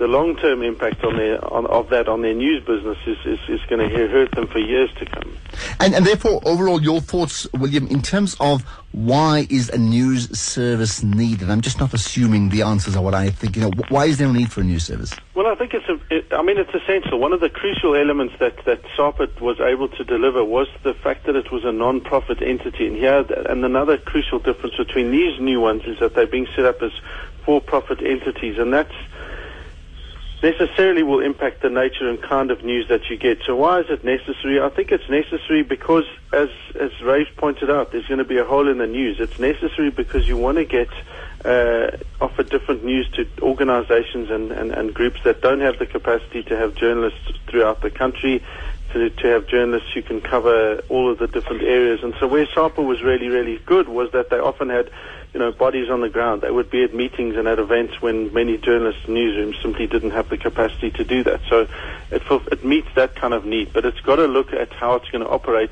the 0.00 0.08
long-term 0.08 0.62
impact 0.62 1.04
on 1.04 1.18
their 1.18 1.44
on, 1.52 1.66
of 1.66 1.90
that 1.90 2.08
on 2.08 2.22
their 2.22 2.32
news 2.32 2.64
business 2.64 2.96
is, 3.06 3.18
is, 3.26 3.38
is 3.48 3.60
going 3.68 3.86
to 3.86 4.08
hurt 4.08 4.30
them 4.30 4.46
for 4.46 4.58
years 4.58 4.90
to 4.94 5.04
come. 5.04 5.36
And, 5.78 5.94
and 5.94 6.06
therefore, 6.06 6.40
overall, 6.44 6.82
your 6.82 7.00
thoughts, 7.00 7.46
William, 7.52 7.86
in 7.88 8.00
terms 8.00 8.34
of 8.40 8.62
why 8.92 9.46
is 9.50 9.68
a 9.68 9.76
news 9.76 10.36
service 10.36 11.02
needed? 11.02 11.50
I'm 11.50 11.60
just 11.60 11.78
not 11.78 11.92
assuming 11.92 12.48
the 12.48 12.62
answers 12.62 12.96
are 12.96 13.02
what 13.02 13.14
I 13.14 13.28
think. 13.28 13.56
You 13.56 13.62
know, 13.62 13.70
why 13.90 14.06
is 14.06 14.16
there 14.16 14.28
a 14.28 14.32
need 14.32 14.50
for 14.50 14.62
a 14.62 14.64
news 14.64 14.86
service? 14.86 15.14
Well, 15.34 15.46
I 15.46 15.54
think 15.54 15.74
it's 15.74 15.86
a, 15.86 16.00
it, 16.08 16.32
I 16.32 16.40
mean, 16.40 16.56
it's 16.56 16.74
essential. 16.74 17.20
One 17.20 17.34
of 17.34 17.40
the 17.40 17.50
crucial 17.50 17.94
elements 17.94 18.34
that 18.40 18.64
that 18.64 18.80
SAPA 18.96 19.28
was 19.38 19.60
able 19.60 19.88
to 19.88 20.02
deliver 20.02 20.42
was 20.42 20.68
the 20.82 20.94
fact 20.94 21.26
that 21.26 21.36
it 21.36 21.52
was 21.52 21.66
a 21.66 21.72
non-profit 21.72 22.40
entity. 22.40 22.86
And 22.86 22.96
here, 22.96 23.26
and 23.50 23.62
another 23.66 23.98
crucial 23.98 24.38
difference 24.38 24.76
between 24.78 25.10
these 25.10 25.38
new 25.38 25.60
ones 25.60 25.82
is 25.84 25.98
that 25.98 26.14
they're 26.14 26.26
being 26.26 26.48
set 26.56 26.64
up 26.64 26.80
as 26.80 26.92
for-profit 27.44 28.00
entities, 28.00 28.56
and 28.58 28.72
that's 28.72 28.94
necessarily 30.42 31.02
will 31.02 31.20
impact 31.20 31.62
the 31.62 31.70
nature 31.70 32.08
and 32.08 32.20
kind 32.22 32.50
of 32.50 32.64
news 32.64 32.88
that 32.88 33.08
you 33.10 33.16
get. 33.16 33.38
So 33.46 33.56
why 33.56 33.80
is 33.80 33.86
it 33.90 34.04
necessary? 34.04 34.60
I 34.60 34.68
think 34.70 34.90
it's 34.90 35.08
necessary 35.08 35.62
because, 35.62 36.04
as 36.32 36.48
as 36.78 36.90
Ray 37.02 37.26
pointed 37.36 37.70
out, 37.70 37.92
there's 37.92 38.06
going 38.06 38.18
to 38.18 38.24
be 38.24 38.38
a 38.38 38.44
hole 38.44 38.68
in 38.68 38.78
the 38.78 38.86
news. 38.86 39.20
It's 39.20 39.38
necessary 39.38 39.90
because 39.90 40.26
you 40.26 40.36
want 40.36 40.58
to 40.58 40.64
get 40.64 40.88
uh, 41.44 41.96
offer 42.20 42.42
different 42.42 42.84
news 42.84 43.08
to 43.12 43.26
organizations 43.42 44.30
and, 44.30 44.52
and, 44.52 44.72
and 44.72 44.94
groups 44.94 45.20
that 45.24 45.40
don't 45.40 45.60
have 45.60 45.78
the 45.78 45.86
capacity 45.86 46.42
to 46.44 46.56
have 46.56 46.74
journalists 46.74 47.32
throughout 47.48 47.80
the 47.82 47.90
country. 47.90 48.42
To, 48.92 49.08
to 49.08 49.26
have 49.28 49.46
journalists 49.46 49.92
who 49.94 50.02
can 50.02 50.20
cover 50.20 50.82
all 50.88 51.12
of 51.12 51.18
the 51.18 51.28
different 51.28 51.62
areas. 51.62 52.02
And 52.02 52.12
so 52.18 52.26
where 52.26 52.44
SAPA 52.52 52.82
was 52.82 53.04
really, 53.04 53.28
really 53.28 53.58
good 53.58 53.88
was 53.88 54.10
that 54.10 54.30
they 54.30 54.38
often 54.40 54.68
had 54.68 54.90
you 55.32 55.38
know, 55.40 55.52
bodies 55.52 55.88
on 55.90 56.00
the 56.00 56.08
ground. 56.08 56.42
They 56.42 56.50
would 56.50 56.70
be 56.70 56.82
at 56.82 56.94
meetings 56.94 57.36
and 57.36 57.46
at 57.46 57.58
events 57.58 58.02
when 58.02 58.32
many 58.32 58.58
journalists 58.58 59.02
and 59.06 59.16
newsrooms 59.16 59.60
simply 59.62 59.86
didn't 59.86 60.10
have 60.10 60.28
the 60.28 60.36
capacity 60.36 60.90
to 60.92 61.04
do 61.04 61.22
that. 61.24 61.40
So 61.48 61.68
it, 62.10 62.22
it 62.52 62.64
meets 62.64 62.88
that 62.96 63.14
kind 63.14 63.32
of 63.32 63.44
need, 63.44 63.72
but 63.72 63.84
it's 63.84 64.00
got 64.00 64.16
to 64.16 64.26
look 64.26 64.52
at 64.52 64.72
how 64.72 64.96
it's 64.96 65.08
going 65.10 65.24
to 65.24 65.30
operate 65.30 65.70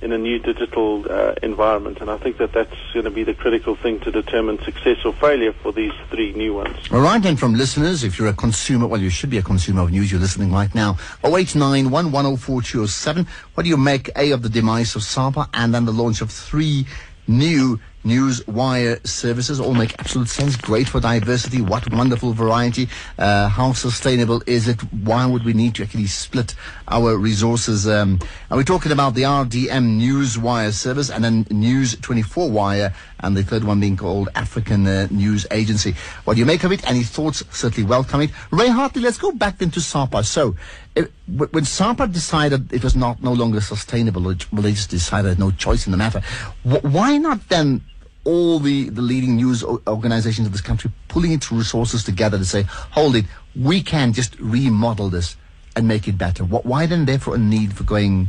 in 0.00 0.12
a 0.12 0.18
new 0.18 0.38
digital 0.38 1.04
uh, 1.10 1.34
environment. 1.42 2.00
And 2.00 2.08
I 2.10 2.18
think 2.18 2.36
that 2.38 2.52
that's 2.52 2.76
going 2.92 3.04
to 3.04 3.10
be 3.10 3.24
the 3.24 3.34
critical 3.34 3.74
thing 3.74 3.98
to 4.00 4.12
determine 4.12 4.62
success 4.62 4.98
or 5.04 5.12
failure 5.14 5.52
for 5.52 5.72
these 5.72 5.92
three 6.10 6.32
new 6.34 6.54
ones. 6.54 6.76
All 6.92 7.00
right, 7.00 7.24
and 7.24 7.38
from 7.38 7.54
listeners, 7.54 8.04
if 8.04 8.18
you're 8.18 8.28
a 8.28 8.34
consumer, 8.34 8.86
well, 8.86 9.00
you 9.00 9.10
should 9.10 9.30
be 9.30 9.38
a 9.38 9.42
consumer 9.42 9.82
of 9.82 9.90
news, 9.90 10.12
you're 10.12 10.20
listening 10.20 10.52
right 10.52 10.72
now. 10.74 10.98
0891 11.24 12.12
What 12.12 13.62
do 13.62 13.68
you 13.68 13.76
make, 13.76 14.10
A, 14.16 14.30
of 14.30 14.42
the 14.42 14.48
demise 14.48 14.94
of 14.94 15.02
SAPA 15.02 15.48
and 15.52 15.74
then 15.74 15.84
the 15.84 15.92
launch 15.92 16.20
of 16.20 16.30
three 16.30 16.86
new 17.26 17.80
news 18.08 18.44
wire 18.48 18.98
services 19.04 19.60
all 19.60 19.74
make 19.74 19.94
absolute 20.00 20.28
sense. 20.28 20.56
Great 20.56 20.88
for 20.88 20.98
diversity. 20.98 21.60
What 21.60 21.92
wonderful 21.92 22.32
variety. 22.32 22.88
Uh, 23.18 23.48
how 23.48 23.74
sustainable 23.74 24.42
is 24.46 24.66
it? 24.66 24.80
Why 24.92 25.26
would 25.26 25.44
we 25.44 25.52
need 25.52 25.74
to 25.74 25.82
actually 25.82 26.06
split 26.06 26.54
our 26.88 27.18
resources? 27.18 27.86
Um, 27.86 28.18
and 28.48 28.56
we're 28.56 28.64
talking 28.64 28.92
about 28.92 29.14
the 29.14 29.22
RDM 29.22 29.98
News 29.98 30.38
Wire 30.38 30.72
service 30.72 31.10
and 31.10 31.22
then 31.22 31.46
News 31.50 31.96
24 32.00 32.50
Wire 32.50 32.94
and 33.20 33.36
the 33.36 33.42
third 33.42 33.64
one 33.64 33.78
being 33.78 33.96
called 33.96 34.30
African 34.34 34.86
uh, 34.86 35.06
News 35.10 35.46
Agency. 35.50 35.94
What 36.24 36.34
do 36.34 36.40
you 36.40 36.46
make 36.46 36.64
of 36.64 36.72
it? 36.72 36.88
Any 36.88 37.02
thoughts? 37.02 37.44
Certainly 37.50 37.88
welcome 37.88 38.22
it. 38.22 38.30
Ray 38.50 38.68
Hartley, 38.68 39.02
let's 39.02 39.18
go 39.18 39.32
back 39.32 39.58
then 39.58 39.70
to 39.72 39.80
SAPA. 39.80 40.24
So, 40.24 40.56
it, 40.96 41.12
when 41.26 41.64
SAPA 41.64 42.06
decided 42.06 42.72
it 42.72 42.82
was 42.82 42.96
not 42.96 43.22
no 43.22 43.32
longer 43.32 43.60
sustainable, 43.60 44.22
well, 44.22 44.62
they 44.62 44.72
just 44.72 44.90
decided 44.90 45.38
no 45.38 45.50
choice 45.50 45.86
in 45.86 45.90
the 45.90 45.98
matter. 45.98 46.22
why 46.62 47.18
not 47.18 47.48
then 47.50 47.82
all 48.28 48.58
the, 48.58 48.90
the 48.90 49.00
leading 49.00 49.36
news 49.36 49.64
organizations 49.64 50.46
of 50.46 50.52
this 50.52 50.60
country 50.60 50.92
pulling 51.08 51.32
its 51.32 51.50
resources 51.50 52.04
together 52.04 52.36
to 52.36 52.44
say, 52.44 52.64
hold 52.90 53.16
it, 53.16 53.24
we 53.56 53.82
can 53.82 54.12
just 54.12 54.38
remodel 54.38 55.08
this 55.08 55.34
and 55.74 55.88
make 55.88 56.06
it 56.06 56.18
better. 56.18 56.44
What, 56.44 56.66
Why 56.66 56.84
then, 56.84 57.06
therefore, 57.06 57.36
a 57.36 57.38
need 57.38 57.72
for 57.72 57.84
going, 57.84 58.28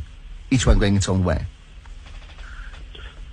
each 0.51 0.65
one 0.65 0.79
going 0.79 0.95
its 0.95 1.09
own 1.09 1.25
way? 1.25 1.45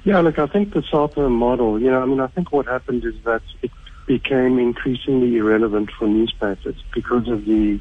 Yeah, 0.02 0.18
look, 0.18 0.40
I 0.40 0.46
think 0.48 0.74
the 0.74 0.82
SAPA 0.90 1.30
model, 1.30 1.80
you 1.80 1.88
know, 1.88 2.02
I 2.02 2.06
mean, 2.06 2.18
I 2.18 2.26
think 2.26 2.50
what 2.50 2.66
happened 2.66 3.04
is 3.04 3.14
that 3.24 3.42
it 3.62 3.70
became 4.06 4.58
increasingly 4.58 5.36
irrelevant 5.36 5.92
for 5.96 6.08
newspapers 6.08 6.76
because 6.92 7.28
of 7.28 7.44
the 7.44 7.80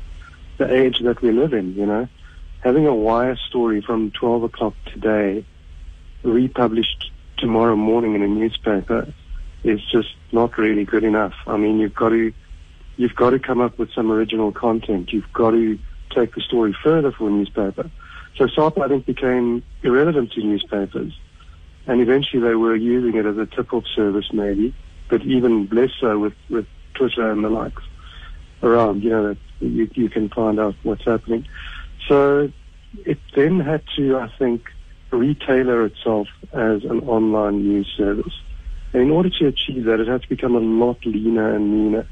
the 0.57 0.73
age 0.73 0.99
that 0.99 1.21
we 1.21 1.31
live 1.31 1.53
in, 1.53 1.75
you 1.75 1.85
know. 1.85 2.07
Having 2.61 2.87
a 2.87 2.95
wire 2.95 3.35
story 3.35 3.81
from 3.81 4.11
12 4.11 4.43
o'clock 4.43 4.73
today 4.85 5.43
republished 6.23 7.11
tomorrow 7.37 7.75
morning 7.75 8.15
in 8.15 8.21
a 8.21 8.27
newspaper 8.27 9.13
is 9.63 9.79
just 9.91 10.15
not 10.31 10.57
really 10.57 10.85
good 10.85 11.03
enough. 11.03 11.33
I 11.47 11.57
mean, 11.57 11.79
you've 11.79 11.95
got 11.95 12.09
to 12.09 12.33
you've 12.97 13.15
got 13.15 13.31
to 13.31 13.39
come 13.39 13.59
up 13.59 13.77
with 13.77 13.91
some 13.93 14.11
original 14.11 14.51
content. 14.51 15.11
You've 15.11 15.31
got 15.33 15.51
to 15.51 15.77
take 16.11 16.35
the 16.35 16.41
story 16.41 16.75
further 16.83 17.11
for 17.11 17.27
a 17.27 17.31
newspaper. 17.31 17.89
So 18.37 18.47
SAPA, 18.47 18.81
I 18.81 18.87
think, 18.87 19.05
became 19.05 19.63
irrelevant 19.83 20.31
to 20.33 20.43
newspapers. 20.43 21.13
And 21.87 22.01
eventually 22.01 22.41
they 22.41 22.55
were 22.55 22.75
using 22.75 23.17
it 23.17 23.25
as 23.25 23.37
a 23.37 23.45
tip-off 23.45 23.85
service 23.95 24.31
maybe, 24.33 24.73
but 25.09 25.21
even 25.23 25.67
less 25.71 25.91
so 25.99 26.17
with, 26.19 26.33
with 26.49 26.65
Twitter 26.95 27.31
and 27.31 27.43
the 27.43 27.49
likes 27.49 27.83
around, 28.63 29.03
you 29.03 29.09
know, 29.09 29.29
that 29.29 29.37
you, 29.59 29.89
you 29.93 30.09
can 30.09 30.29
find 30.29 30.59
out 30.59 30.75
what's 30.83 31.05
happening. 31.05 31.47
So 32.07 32.51
it 33.05 33.19
then 33.35 33.59
had 33.59 33.83
to, 33.97 34.17
I 34.17 34.31
think, 34.39 34.65
retailer 35.11 35.85
itself 35.85 36.27
as 36.53 36.83
an 36.83 37.01
online 37.07 37.63
news 37.63 37.87
service. 37.97 38.33
And 38.93 39.03
in 39.03 39.11
order 39.11 39.29
to 39.29 39.47
achieve 39.47 39.85
that, 39.85 39.99
it 39.99 40.07
has 40.07 40.21
to 40.21 40.29
become 40.29 40.55
a 40.55 40.59
lot 40.59 41.05
leaner 41.05 41.55
and 41.55 41.71
meaner 41.71 42.07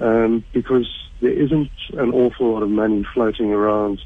um, 0.00 0.44
because 0.52 0.88
there 1.20 1.30
isn't 1.30 1.70
an 1.92 2.12
awful 2.12 2.52
lot 2.52 2.62
of 2.62 2.70
money 2.70 3.06
floating 3.14 3.52
around 3.52 4.00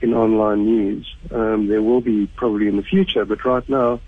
in 0.00 0.14
online 0.14 0.64
news. 0.64 1.14
Um, 1.30 1.68
there 1.68 1.82
will 1.82 2.00
be 2.00 2.26
probably 2.26 2.68
in 2.68 2.76
the 2.76 2.82
future, 2.82 3.24
but 3.24 3.44
right 3.44 3.68
now, 3.68 4.00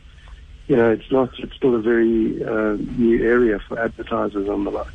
you 0.67 0.77
know, 0.77 0.91
it's 0.91 1.11
not. 1.13 1.31
It's 1.39 1.55
still 1.55 1.77
a 1.77 1.81
very 1.81 2.43
uh, 2.45 2.77
new 2.99 3.25
area 3.25 3.61
for 3.61 3.79
advertisers 3.79 4.49
and 4.49 4.67
the 4.67 4.71
like. 4.71 4.87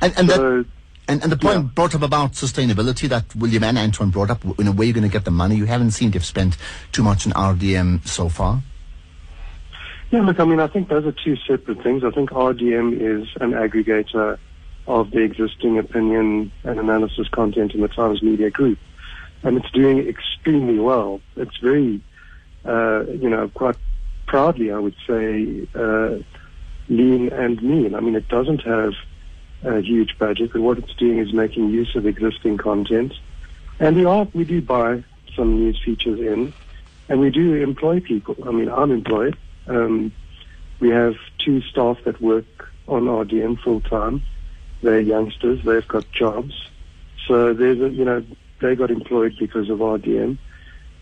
And, 0.00 0.16
and 0.16 0.28
so, 0.28 0.62
that, 0.62 0.66
and, 1.08 1.22
and 1.22 1.32
the 1.32 1.36
point 1.36 1.56
Yeah. 1.56 1.62
brought 1.74 1.94
up 1.94 2.02
about 2.02 2.32
sustainability 2.32 3.08
that 3.08 3.34
William 3.34 3.64
and 3.64 3.78
Anton 3.78 4.10
brought 4.10 4.30
up, 4.30 4.44
in 4.58 4.66
a 4.68 4.72
way 4.72 4.86
you're 4.86 4.94
going 4.94 5.02
to 5.08 5.12
get 5.12 5.24
the 5.24 5.30
money. 5.30 5.56
You 5.56 5.64
haven't 5.64 5.92
seemed 5.92 6.12
to 6.12 6.18
have 6.18 6.26
spent 6.26 6.56
too 6.92 7.02
much 7.02 7.26
on 7.26 7.32
RDM 7.32 8.06
so 8.06 8.28
far. 8.28 8.62
Yeah, 10.10 10.22
look, 10.22 10.40
I 10.40 10.44
mean, 10.44 10.60
I 10.60 10.68
think 10.68 10.88
those 10.88 11.04
are 11.04 11.12
two 11.12 11.36
separate 11.36 11.82
things. 11.82 12.02
I 12.04 12.10
think 12.10 12.30
RDM 12.30 12.92
is 12.98 13.28
an 13.40 13.52
aggregator 13.52 14.38
of 14.86 15.10
the 15.10 15.20
existing 15.20 15.78
opinion 15.78 16.50
and 16.64 16.78
analysis 16.80 17.28
content 17.28 17.72
in 17.74 17.82
the 17.82 17.88
Times 17.88 18.22
Media 18.22 18.50
Group, 18.50 18.78
and 19.42 19.58
it's 19.58 19.70
doing 19.72 19.98
extremely 20.08 20.78
well. 20.78 21.20
It's 21.36 21.56
very, 21.58 22.00
uh, 22.64 23.04
you 23.06 23.28
know, 23.28 23.48
quite 23.52 23.76
proudly, 24.26 24.72
I 24.72 24.78
would 24.78 24.94
say, 25.06 25.68
uh, 25.74 26.16
lean 26.88 27.28
and 27.30 27.62
mean. 27.62 27.94
I 27.94 28.00
mean, 28.00 28.14
it 28.14 28.28
doesn't 28.28 28.62
have 28.62 28.94
a 29.62 29.80
huge 29.80 30.18
budget, 30.18 30.52
but 30.52 30.62
what 30.62 30.78
it's 30.78 30.94
doing 30.94 31.18
is 31.18 31.32
making 31.32 31.70
use 31.70 31.94
of 31.96 32.06
existing 32.06 32.58
content, 32.58 33.12
and 33.80 33.96
we 33.96 34.04
are 34.04 34.26
we 34.32 34.44
do 34.44 34.60
buy 34.62 35.02
some 35.34 35.56
news 35.56 35.80
features 35.84 36.20
in, 36.20 36.52
and 37.08 37.20
we 37.20 37.30
do 37.30 37.54
employ 37.54 38.00
people. 38.00 38.36
I 38.46 38.50
mean, 38.50 38.68
I'm 38.68 38.90
employed. 38.90 39.36
Um, 39.66 40.12
we 40.80 40.90
have 40.90 41.14
two 41.38 41.60
staff 41.62 41.98
that 42.04 42.20
work 42.20 42.70
on 42.86 43.04
RDM 43.04 43.60
full 43.60 43.80
time. 43.80 44.22
They're 44.82 45.00
youngsters. 45.00 45.64
They've 45.64 45.86
got 45.86 46.10
jobs. 46.12 46.68
So 47.26 47.52
there's 47.52 47.80
a, 47.80 47.90
you 47.90 48.04
know, 48.04 48.24
they 48.60 48.76
got 48.76 48.90
employed 48.90 49.36
because 49.38 49.68
of 49.70 49.78
RDM. 49.78 50.38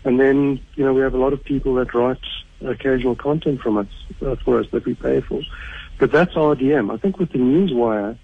And 0.03 0.19
then, 0.19 0.59
you 0.75 0.83
know, 0.83 0.93
we 0.93 1.01
have 1.01 1.13
a 1.13 1.17
lot 1.17 1.33
of 1.33 1.43
people 1.43 1.75
that 1.75 1.93
write 1.93 2.17
occasional 2.65 3.15
content 3.15 3.61
from 3.61 3.77
us, 3.77 3.87
uh, 4.25 4.35
for 4.43 4.59
us 4.59 4.65
that 4.71 4.85
we 4.85 4.95
pay 4.95 5.21
for. 5.21 5.41
But 5.99 6.11
that's 6.11 6.33
RDM. 6.33 6.93
I 6.93 6.97
think 6.97 7.19
with 7.19 7.31
the 7.31 7.39
Newswire, 7.39 8.17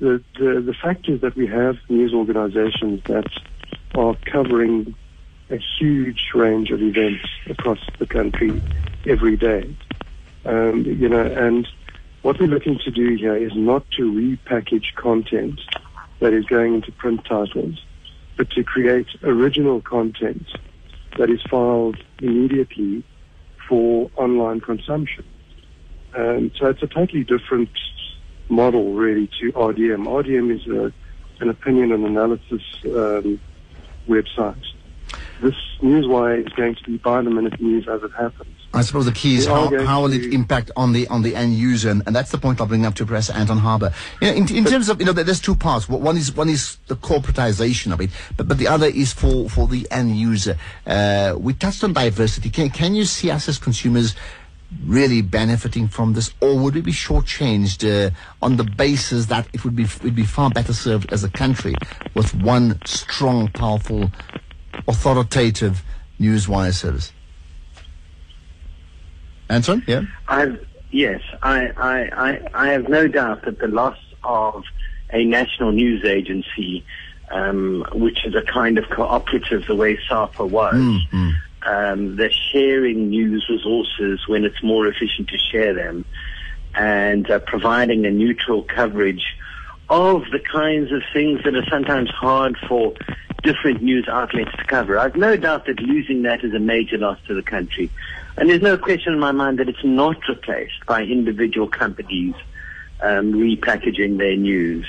the, 0.00 0.22
the, 0.38 0.60
the 0.60 0.74
fact 0.74 1.08
is 1.08 1.20
that 1.20 1.36
we 1.36 1.46
have 1.46 1.76
news 1.88 2.12
organizations 2.14 3.02
that 3.04 3.26
are 3.94 4.16
covering 4.24 4.94
a 5.50 5.58
huge 5.78 6.30
range 6.34 6.70
of 6.70 6.80
events 6.80 7.24
across 7.48 7.78
the 7.98 8.06
country 8.06 8.62
every 9.06 9.36
day. 9.36 9.76
Um, 10.44 10.84
you 10.84 11.08
know, 11.08 11.20
and 11.22 11.68
what 12.22 12.40
we're 12.40 12.46
looking 12.46 12.78
to 12.84 12.90
do 12.90 13.14
here 13.16 13.36
is 13.36 13.52
not 13.54 13.84
to 13.92 14.10
repackage 14.10 14.94
content 14.94 15.60
that 16.20 16.32
is 16.32 16.46
going 16.46 16.74
into 16.74 16.92
print 16.92 17.24
titles, 17.26 17.84
but 18.36 18.50
to 18.50 18.64
create 18.64 19.06
original 19.22 19.82
content 19.82 20.46
that 21.18 21.28
is 21.28 21.42
filed 21.50 21.98
immediately 22.20 23.04
for 23.68 24.10
online 24.16 24.60
consumption. 24.60 25.24
Um, 26.16 26.50
so 26.58 26.66
it's 26.66 26.82
a 26.82 26.86
totally 26.86 27.24
different 27.24 27.70
model, 28.50 28.94
really, 28.94 29.28
to 29.40 29.52
RDM. 29.52 30.06
RDM 30.06 30.54
is 30.54 30.66
a, 30.66 30.92
an 31.42 31.48
opinion 31.48 31.92
and 31.92 32.04
analysis 32.04 32.62
um, 32.84 33.40
website. 34.08 34.62
This 35.42 35.54
Newswire 35.80 36.46
is 36.46 36.52
going 36.52 36.74
to 36.74 36.84
be 36.84 36.98
by 36.98 37.22
the 37.22 37.30
minute 37.30 37.60
news 37.60 37.88
as 37.88 38.02
it 38.02 38.12
happens. 38.12 38.54
I 38.72 38.82
suppose 38.82 39.06
the 39.06 39.12
key 39.12 39.36
is 39.36 39.46
We 39.46 39.52
how, 39.52 39.84
how 39.84 40.02
will 40.02 40.12
it 40.12 40.32
impact 40.32 40.70
on 40.76 40.92
the 40.92 41.08
on 41.08 41.22
the 41.22 41.34
end 41.34 41.54
user, 41.54 41.90
and, 41.90 42.02
and 42.06 42.14
that's 42.14 42.30
the 42.30 42.38
point 42.38 42.60
I'll 42.60 42.68
bring 42.68 42.86
up 42.86 42.94
to 42.96 43.06
Professor 43.06 43.32
Anton 43.32 43.58
Harber. 43.58 43.92
You 44.20 44.28
know, 44.28 44.34
in, 44.34 44.54
in 44.54 44.64
terms 44.64 44.88
of 44.88 45.00
you 45.00 45.06
know, 45.06 45.12
there's 45.12 45.40
two 45.40 45.56
parts. 45.56 45.88
One 45.88 46.02
one 46.02 46.16
is 46.16 46.32
one 46.32 46.48
is 46.48 46.76
the 46.86 46.94
corporatization 46.94 47.92
of 47.92 48.00
it, 48.00 48.10
but 48.36 48.46
but 48.46 48.58
the 48.58 48.68
other 48.68 48.86
is 48.86 49.12
for 49.12 49.48
for 49.48 49.66
the 49.66 49.88
end 49.90 50.16
user. 50.16 50.56
Uh, 50.86 51.34
we 51.38 51.54
touched 51.54 51.82
on 51.82 51.94
diversity. 51.94 52.50
Can 52.50 52.70
can 52.70 52.94
you 52.94 53.04
see 53.04 53.30
us 53.30 53.48
as 53.48 53.58
consumers? 53.58 54.14
Really 54.86 55.20
benefiting 55.20 55.88
from 55.88 56.12
this, 56.12 56.32
or 56.40 56.56
would 56.56 56.74
we 56.76 56.80
be 56.80 56.92
shortchanged 56.92 57.84
uh, 57.84 58.10
on 58.40 58.56
the 58.56 58.62
basis 58.62 59.26
that 59.26 59.48
it 59.52 59.64
would 59.64 59.74
be 59.74 59.86
we'd 60.02 60.14
be 60.14 60.24
far 60.24 60.48
better 60.48 60.72
served 60.72 61.12
as 61.12 61.24
a 61.24 61.28
country 61.28 61.74
with 62.14 62.32
one 62.36 62.80
strong, 62.84 63.48
powerful, 63.48 64.12
authoritative 64.86 65.82
news 66.20 66.48
wire 66.48 66.70
service? 66.70 67.12
Anton, 69.48 69.82
yeah. 69.88 70.02
I've, 70.28 70.64
yes, 70.92 71.20
I, 71.42 71.66
I, 71.76 72.28
I, 72.28 72.40
I 72.54 72.68
have 72.68 72.88
no 72.88 73.08
doubt 73.08 73.44
that 73.46 73.58
the 73.58 73.66
loss 73.66 73.98
of 74.22 74.62
a 75.12 75.24
national 75.24 75.72
news 75.72 76.04
agency, 76.04 76.84
um, 77.32 77.84
which 77.92 78.24
is 78.24 78.36
a 78.36 78.42
kind 78.42 78.78
of 78.78 78.88
cooperative 78.90 79.66
the 79.66 79.74
way 79.74 79.98
SAPA 80.08 80.46
was, 80.46 80.74
um, 81.62 82.16
the 82.16 82.30
sharing 82.30 83.10
news 83.10 83.46
resources 83.48 84.20
when 84.26 84.44
it's 84.44 84.62
more 84.62 84.86
efficient 84.86 85.28
to 85.28 85.38
share 85.38 85.74
them, 85.74 86.04
and 86.74 87.30
uh, 87.30 87.38
providing 87.40 88.06
a 88.06 88.10
neutral 88.10 88.62
coverage 88.62 89.36
of 89.88 90.22
the 90.30 90.38
kinds 90.38 90.92
of 90.92 91.02
things 91.12 91.42
that 91.44 91.54
are 91.54 91.66
sometimes 91.68 92.08
hard 92.10 92.56
for 92.68 92.94
different 93.42 93.82
news 93.82 94.06
outlets 94.08 94.52
to 94.56 94.64
cover. 94.64 94.98
I've 94.98 95.16
no 95.16 95.36
doubt 95.36 95.66
that 95.66 95.80
losing 95.80 96.22
that 96.22 96.44
is 96.44 96.54
a 96.54 96.58
major 96.58 96.98
loss 96.98 97.18
to 97.26 97.34
the 97.34 97.42
country. 97.42 97.90
And 98.36 98.48
there's 98.48 98.62
no 98.62 98.78
question 98.78 99.12
in 99.12 99.18
my 99.18 99.32
mind 99.32 99.58
that 99.58 99.68
it's 99.68 99.84
not 99.84 100.16
replaced 100.28 100.86
by 100.86 101.02
individual 101.02 101.66
companies 101.66 102.34
um, 103.00 103.32
repackaging 103.32 104.18
their 104.18 104.36
news. 104.36 104.86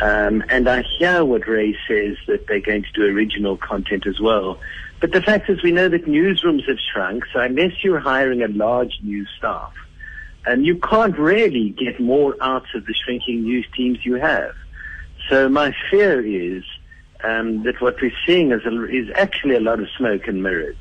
Um, 0.00 0.44
and 0.48 0.68
I 0.68 0.82
hear 0.82 1.24
what 1.24 1.48
Ray 1.48 1.76
says 1.88 2.16
that 2.28 2.46
they're 2.46 2.60
going 2.60 2.84
to 2.84 2.92
do 2.92 3.04
original 3.04 3.56
content 3.56 4.06
as 4.06 4.20
well. 4.20 4.60
But 5.00 5.12
the 5.12 5.22
fact 5.22 5.48
is 5.48 5.62
we 5.62 5.72
know 5.72 5.88
that 5.88 6.06
newsrooms 6.06 6.66
have 6.68 6.78
shrunk, 6.92 7.24
so 7.32 7.40
unless 7.40 7.84
you're 7.84 8.00
hiring 8.00 8.42
a 8.42 8.48
large 8.48 8.98
news 9.02 9.28
staff, 9.38 9.72
and 10.44 10.66
you 10.66 10.76
can't 10.78 11.16
really 11.18 11.70
get 11.70 12.00
more 12.00 12.34
out 12.40 12.66
of 12.74 12.86
the 12.86 12.94
shrinking 12.94 13.42
news 13.42 13.66
teams 13.76 14.04
you 14.04 14.14
have. 14.14 14.54
So 15.28 15.48
my 15.48 15.74
fear 15.90 16.24
is 16.24 16.64
um, 17.22 17.62
that 17.64 17.80
what 17.80 18.00
we're 18.00 18.12
seeing 18.26 18.52
is, 18.52 18.64
a, 18.64 18.84
is 18.88 19.08
actually 19.14 19.56
a 19.56 19.60
lot 19.60 19.80
of 19.80 19.88
smoke 19.96 20.26
and 20.26 20.42
mirrors. 20.42 20.76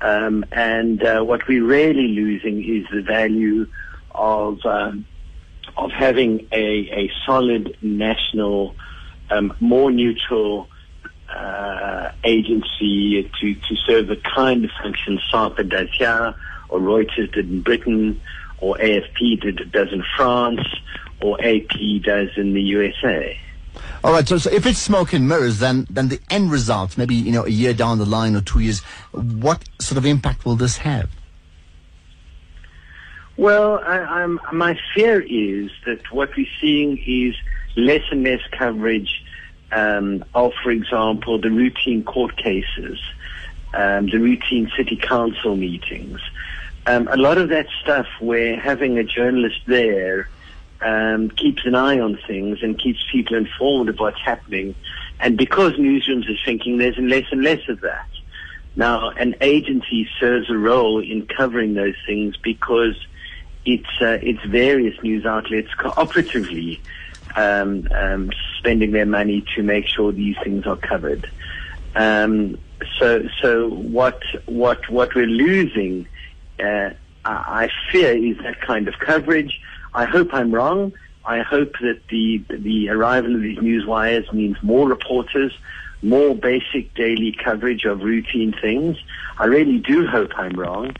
Um, 0.00 0.44
and 0.52 1.02
uh, 1.02 1.22
what 1.22 1.46
we're 1.48 1.64
really 1.64 2.08
losing 2.08 2.62
is 2.62 2.86
the 2.92 3.02
value 3.02 3.66
of 4.14 4.64
um, 4.64 5.06
of 5.76 5.90
having 5.92 6.48
a, 6.50 6.88
a 6.90 7.10
solid 7.24 7.76
national, 7.82 8.74
um, 9.30 9.54
more 9.60 9.90
neutral 9.90 10.68
uh, 11.28 12.12
agency 12.24 13.30
to, 13.40 13.54
to 13.54 13.76
serve 13.86 14.06
the 14.06 14.16
kind 14.16 14.64
of 14.64 14.70
function 14.82 15.18
SAPA 15.30 15.64
does 15.64 15.88
here, 15.92 16.34
or 16.68 16.80
Reuters 16.80 17.32
did 17.32 17.50
in 17.50 17.62
Britain, 17.62 18.20
or 18.60 18.76
AFP 18.76 19.40
did, 19.40 19.72
does 19.72 19.92
in 19.92 20.02
France, 20.16 20.60
or 21.20 21.38
AP 21.40 22.02
does 22.02 22.30
in 22.36 22.54
the 22.54 22.62
USA. 22.62 23.38
All 24.02 24.12
right. 24.12 24.26
So, 24.26 24.38
so 24.38 24.50
if 24.50 24.66
it's 24.66 24.78
smoke 24.78 25.12
and 25.12 25.28
mirrors, 25.28 25.58
then 25.58 25.86
then 25.90 26.08
the 26.08 26.20
end 26.30 26.50
result, 26.50 26.96
maybe 26.96 27.14
you 27.14 27.32
know, 27.32 27.44
a 27.44 27.50
year 27.50 27.74
down 27.74 27.98
the 27.98 28.06
line 28.06 28.36
or 28.36 28.40
two 28.40 28.60
years, 28.60 28.80
what 29.12 29.62
sort 29.80 29.98
of 29.98 30.06
impact 30.06 30.44
will 30.44 30.56
this 30.56 30.78
have? 30.78 31.10
Well, 33.36 33.78
I, 33.84 33.98
I'm, 33.98 34.40
my 34.52 34.78
fear 34.94 35.20
is 35.20 35.70
that 35.86 36.12
what 36.12 36.30
we're 36.36 36.46
seeing 36.60 36.98
is 37.06 37.36
less 37.76 38.02
and 38.10 38.24
less 38.24 38.40
coverage 38.50 39.22
um, 39.72 40.24
of, 40.34 40.52
for 40.62 40.70
example, 40.70 41.40
the 41.40 41.50
routine 41.50 42.04
court 42.04 42.36
cases, 42.36 42.98
um, 43.74 44.06
the 44.06 44.18
routine 44.18 44.70
city 44.76 44.96
council 44.96 45.56
meetings, 45.56 46.20
um, 46.86 47.08
a 47.08 47.16
lot 47.16 47.38
of 47.38 47.50
that 47.50 47.66
stuff 47.82 48.06
where 48.18 48.58
having 48.58 48.98
a 48.98 49.04
journalist 49.04 49.60
there 49.66 50.28
um, 50.80 51.28
keeps 51.30 51.66
an 51.66 51.74
eye 51.74 51.98
on 51.98 52.18
things 52.26 52.62
and 52.62 52.78
keeps 52.78 52.98
people 53.12 53.36
informed 53.36 53.88
of 53.88 53.98
what's 53.98 54.20
happening. 54.20 54.74
And 55.20 55.36
because 55.36 55.72
newsrooms 55.72 56.30
are 56.30 56.36
shrinking, 56.36 56.78
there's 56.78 56.96
less 56.96 57.26
and 57.30 57.42
less 57.42 57.68
of 57.68 57.80
that. 57.80 58.08
Now, 58.76 59.10
an 59.10 59.34
agency 59.40 60.08
serves 60.20 60.48
a 60.50 60.56
role 60.56 61.00
in 61.00 61.26
covering 61.26 61.74
those 61.74 61.96
things 62.06 62.36
because 62.36 62.94
it's 63.64 64.00
uh, 64.00 64.18
it's 64.22 64.42
various 64.44 65.02
news 65.02 65.26
outlets 65.26 65.68
cooperatively 65.74 66.78
um, 67.36 67.88
um, 67.94 68.30
spending 68.58 68.92
their 68.92 69.06
money 69.06 69.44
to 69.54 69.62
make 69.62 69.86
sure 69.86 70.12
these 70.12 70.36
things 70.42 70.66
are 70.66 70.76
covered. 70.76 71.28
Um, 71.94 72.58
so, 72.98 73.24
so 73.40 73.68
what 73.70 74.20
what 74.46 74.88
what 74.88 75.14
we're 75.14 75.26
losing, 75.26 76.06
uh, 76.60 76.90
I 77.24 77.68
fear, 77.90 78.16
is 78.16 78.38
that 78.38 78.60
kind 78.60 78.88
of 78.88 78.98
coverage. 78.98 79.60
I 79.94 80.04
hope 80.04 80.32
I'm 80.32 80.52
wrong. 80.52 80.92
I 81.24 81.42
hope 81.42 81.72
that 81.80 82.00
the 82.08 82.42
the 82.48 82.88
arrival 82.90 83.34
of 83.34 83.42
these 83.42 83.60
news 83.60 83.84
wires 83.84 84.32
means 84.32 84.56
more 84.62 84.88
reporters, 84.88 85.52
more 86.02 86.34
basic 86.34 86.94
daily 86.94 87.32
coverage 87.32 87.84
of 87.84 88.02
routine 88.02 88.54
things. 88.60 88.96
I 89.38 89.46
really 89.46 89.78
do 89.78 90.06
hope 90.06 90.32
I'm 90.36 90.58
wrong, 90.58 90.94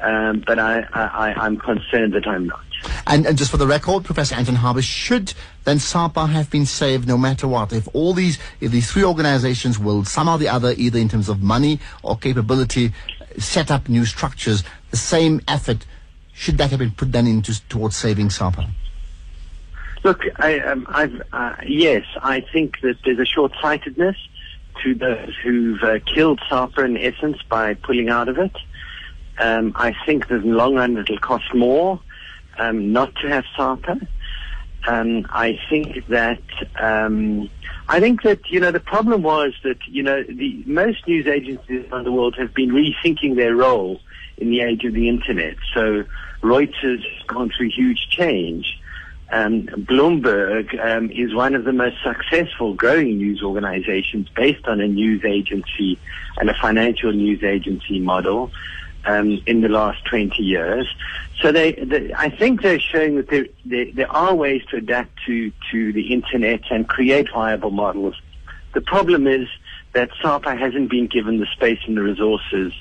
um, 0.00 0.42
but 0.46 0.58
I, 0.58 0.86
I, 0.92 1.34
I'm 1.36 1.56
concerned 1.56 2.14
that 2.14 2.26
I'm 2.26 2.46
not. 2.46 2.64
And, 3.06 3.26
and 3.26 3.38
just 3.38 3.50
for 3.50 3.56
the 3.56 3.66
record, 3.66 4.04
Professor 4.04 4.34
Anton 4.34 4.56
Harber, 4.56 4.82
should 4.82 5.32
then 5.64 5.78
SAPA 5.78 6.26
have 6.26 6.50
been 6.50 6.66
saved 6.66 7.08
no 7.08 7.16
matter 7.16 7.48
what? 7.48 7.72
If 7.72 7.88
all 7.94 8.12
these, 8.12 8.38
if 8.60 8.72
these 8.72 8.90
three 8.90 9.04
organizations 9.04 9.78
will 9.78 10.04
somehow 10.04 10.34
or 10.34 10.38
the 10.38 10.48
other, 10.48 10.74
either 10.76 10.98
in 10.98 11.08
terms 11.08 11.28
of 11.28 11.42
money 11.42 11.80
or 12.02 12.16
capability, 12.16 12.92
set 13.38 13.70
up 13.70 13.88
new 13.88 14.04
structures, 14.04 14.64
the 14.90 14.96
same 14.96 15.40
effort, 15.48 15.86
should 16.32 16.58
that 16.58 16.70
have 16.70 16.80
been 16.80 16.90
put 16.90 17.12
then 17.12 17.26
into 17.26 17.66
towards 17.68 17.96
saving 17.96 18.30
SAPA? 18.30 18.68
Look, 20.02 20.22
I, 20.36 20.58
um, 20.60 20.86
uh, 21.32 21.56
yes, 21.64 22.04
I 22.22 22.40
think 22.52 22.80
that 22.82 22.96
there's 23.04 23.18
a 23.18 23.24
short-sightedness 23.24 24.16
to 24.82 24.94
those 24.94 25.32
who've 25.42 25.82
uh, 25.82 25.98
killed 26.12 26.40
SAPA 26.50 26.84
in 26.84 26.96
essence 26.98 27.38
by 27.48 27.74
pulling 27.74 28.10
out 28.10 28.28
of 28.28 28.38
it. 28.38 28.54
Um, 29.38 29.72
I 29.76 29.94
think 30.04 30.28
that 30.28 30.42
in 30.42 30.50
the 30.50 30.56
long 30.56 30.74
run 30.74 30.96
it'll 30.96 31.18
cost 31.18 31.54
more 31.54 32.00
um, 32.58 32.92
not 32.92 33.14
to 33.16 33.28
have 33.28 33.44
SAPA. 33.56 34.06
Um, 34.86 35.26
I 35.30 35.58
think 35.70 36.06
that 36.08 36.42
um, 36.78 37.48
I 37.88 38.00
think 38.00 38.22
that 38.22 38.50
you 38.50 38.60
know 38.60 38.70
the 38.70 38.80
problem 38.80 39.22
was 39.22 39.54
that 39.62 39.78
you 39.88 40.02
know 40.02 40.22
the 40.22 40.62
most 40.66 41.06
news 41.06 41.26
agencies 41.26 41.86
around 41.90 42.04
the 42.04 42.12
world 42.12 42.36
have 42.38 42.52
been 42.54 42.70
rethinking 42.70 43.36
their 43.36 43.54
role 43.54 44.00
in 44.36 44.50
the 44.50 44.60
age 44.60 44.84
of 44.84 44.92
the 44.92 45.08
internet. 45.08 45.56
So 45.74 46.04
Reuters 46.42 47.02
has 47.02 47.26
gone 47.26 47.50
through 47.56 47.70
huge 47.70 48.08
change. 48.10 48.78
Um, 49.32 49.62
Bloomberg 49.62 50.78
um, 50.84 51.10
is 51.10 51.34
one 51.34 51.54
of 51.54 51.64
the 51.64 51.72
most 51.72 51.96
successful 52.04 52.74
growing 52.74 53.16
news 53.16 53.42
organizations 53.42 54.28
based 54.36 54.66
on 54.66 54.80
a 54.80 54.86
news 54.86 55.24
agency 55.24 55.98
and 56.36 56.50
a 56.50 56.54
financial 56.60 57.10
news 57.12 57.42
agency 57.42 58.00
model 58.00 58.52
um, 59.06 59.40
in 59.46 59.60
the 59.60 59.68
last 59.68 60.04
20 60.06 60.42
years. 60.42 60.86
So 61.40 61.52
they, 61.52 61.72
they, 61.72 62.12
I 62.14 62.30
think 62.30 62.62
they're 62.62 62.80
showing 62.80 63.16
that 63.16 63.28
there, 63.28 63.46
there, 63.64 63.86
there 63.92 64.10
are 64.10 64.34
ways 64.34 64.62
to 64.70 64.76
adapt 64.76 65.10
to, 65.26 65.52
to 65.70 65.92
the 65.92 66.12
internet 66.12 66.62
and 66.70 66.88
create 66.88 67.28
viable 67.32 67.70
models. 67.70 68.14
The 68.72 68.80
problem 68.80 69.26
is 69.26 69.48
that 69.92 70.10
SAPA 70.22 70.56
hasn't 70.56 70.90
been 70.90 71.06
given 71.06 71.38
the 71.38 71.46
space 71.46 71.78
and 71.86 71.96
the 71.96 72.02
resources 72.02 72.72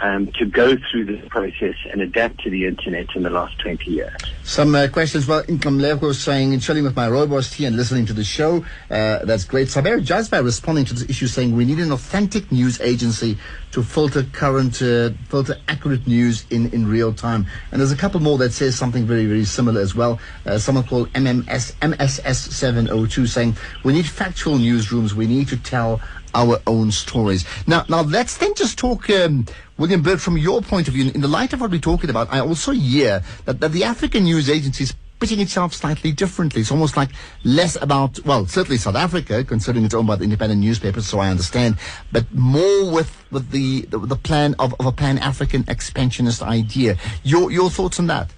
um, 0.00 0.28
to 0.32 0.46
go 0.46 0.76
through 0.76 1.04
this 1.06 1.26
process 1.28 1.74
and 1.90 2.00
adapt 2.00 2.40
to 2.40 2.50
the 2.50 2.66
internet 2.66 3.14
in 3.14 3.22
the 3.22 3.30
last 3.30 3.58
20 3.58 3.90
years. 3.90 4.12
Some 4.44 4.74
uh, 4.74 4.88
questions. 4.88 5.26
Well, 5.26 5.44
Income 5.48 5.78
Level 5.78 6.14
saying, 6.14 6.58
chilling 6.60 6.84
with 6.84 6.96
my 6.96 7.08
rooibos 7.08 7.52
tea 7.52 7.64
and 7.66 7.76
listening 7.76 8.06
to 8.06 8.12
the 8.12 8.24
show. 8.24 8.64
Uh, 8.90 9.24
that's 9.24 9.44
great. 9.44 9.68
Saber 9.68 10.00
Jazba 10.00 10.42
responding 10.44 10.84
to 10.86 10.94
this 10.94 11.08
issue 11.08 11.26
saying, 11.26 11.54
we 11.54 11.64
need 11.64 11.78
an 11.78 11.92
authentic 11.92 12.50
news 12.50 12.80
agency 12.80 13.36
to 13.72 13.82
filter 13.82 14.22
current, 14.32 14.80
uh, 14.80 15.10
filter 15.28 15.56
accurate 15.68 16.06
news 16.06 16.46
in, 16.50 16.70
in 16.72 16.86
real 16.86 17.12
time. 17.12 17.46
And 17.70 17.80
there's 17.80 17.92
a 17.92 17.96
couple 17.96 18.20
more 18.20 18.38
that 18.38 18.52
says 18.52 18.76
something 18.76 19.06
very, 19.06 19.26
very 19.26 19.44
similar 19.44 19.80
as 19.80 19.94
well. 19.94 20.18
Uh, 20.46 20.58
someone 20.58 20.84
called 20.84 21.12
MMS, 21.12 21.74
MSS702 21.74 23.28
saying, 23.28 23.56
we 23.84 23.92
need 23.92 24.06
factual 24.06 24.56
newsrooms. 24.58 25.12
We 25.12 25.26
need 25.26 25.48
to 25.48 25.56
tell 25.56 26.00
our 26.38 26.60
own 26.66 26.92
stories. 26.92 27.44
Now, 27.66 27.84
now 27.88 28.02
let's 28.02 28.36
then 28.38 28.54
just 28.54 28.78
talk, 28.78 29.10
um, 29.10 29.44
William 29.76 30.02
Bird, 30.02 30.20
from 30.22 30.38
your 30.38 30.62
point 30.62 30.86
of 30.88 30.94
view. 30.94 31.10
In 31.12 31.20
the 31.20 31.28
light 31.28 31.52
of 31.52 31.60
what 31.60 31.70
we're 31.70 31.80
talking 31.80 32.10
about, 32.10 32.32
I 32.32 32.38
also 32.40 32.72
hear 32.72 33.22
that, 33.44 33.60
that 33.60 33.72
the 33.72 33.84
African 33.84 34.22
news 34.24 34.48
agency 34.48 34.84
is 34.84 34.94
pitching 35.20 35.40
itself 35.40 35.74
slightly 35.74 36.12
differently. 36.12 36.60
It's 36.60 36.70
almost 36.70 36.96
like 36.96 37.10
less 37.42 37.74
about, 37.82 38.24
well, 38.24 38.46
certainly 38.46 38.78
South 38.78 38.94
Africa, 38.94 39.42
considering 39.42 39.84
it's 39.84 39.94
owned 39.94 40.06
by 40.06 40.14
the 40.14 40.22
independent 40.22 40.60
newspapers, 40.60 41.08
so 41.08 41.18
I 41.18 41.28
understand, 41.28 41.76
but 42.12 42.32
more 42.32 42.92
with, 42.92 43.10
with 43.32 43.50
the, 43.50 43.82
the, 43.86 43.98
the 43.98 44.14
plan 44.14 44.54
of, 44.60 44.76
of 44.78 44.86
a 44.86 44.92
pan-African 44.92 45.64
expansionist 45.66 46.40
idea. 46.40 46.96
Your, 47.24 47.50
your 47.50 47.68
thoughts 47.68 47.98
on 47.98 48.06
that? 48.06 48.30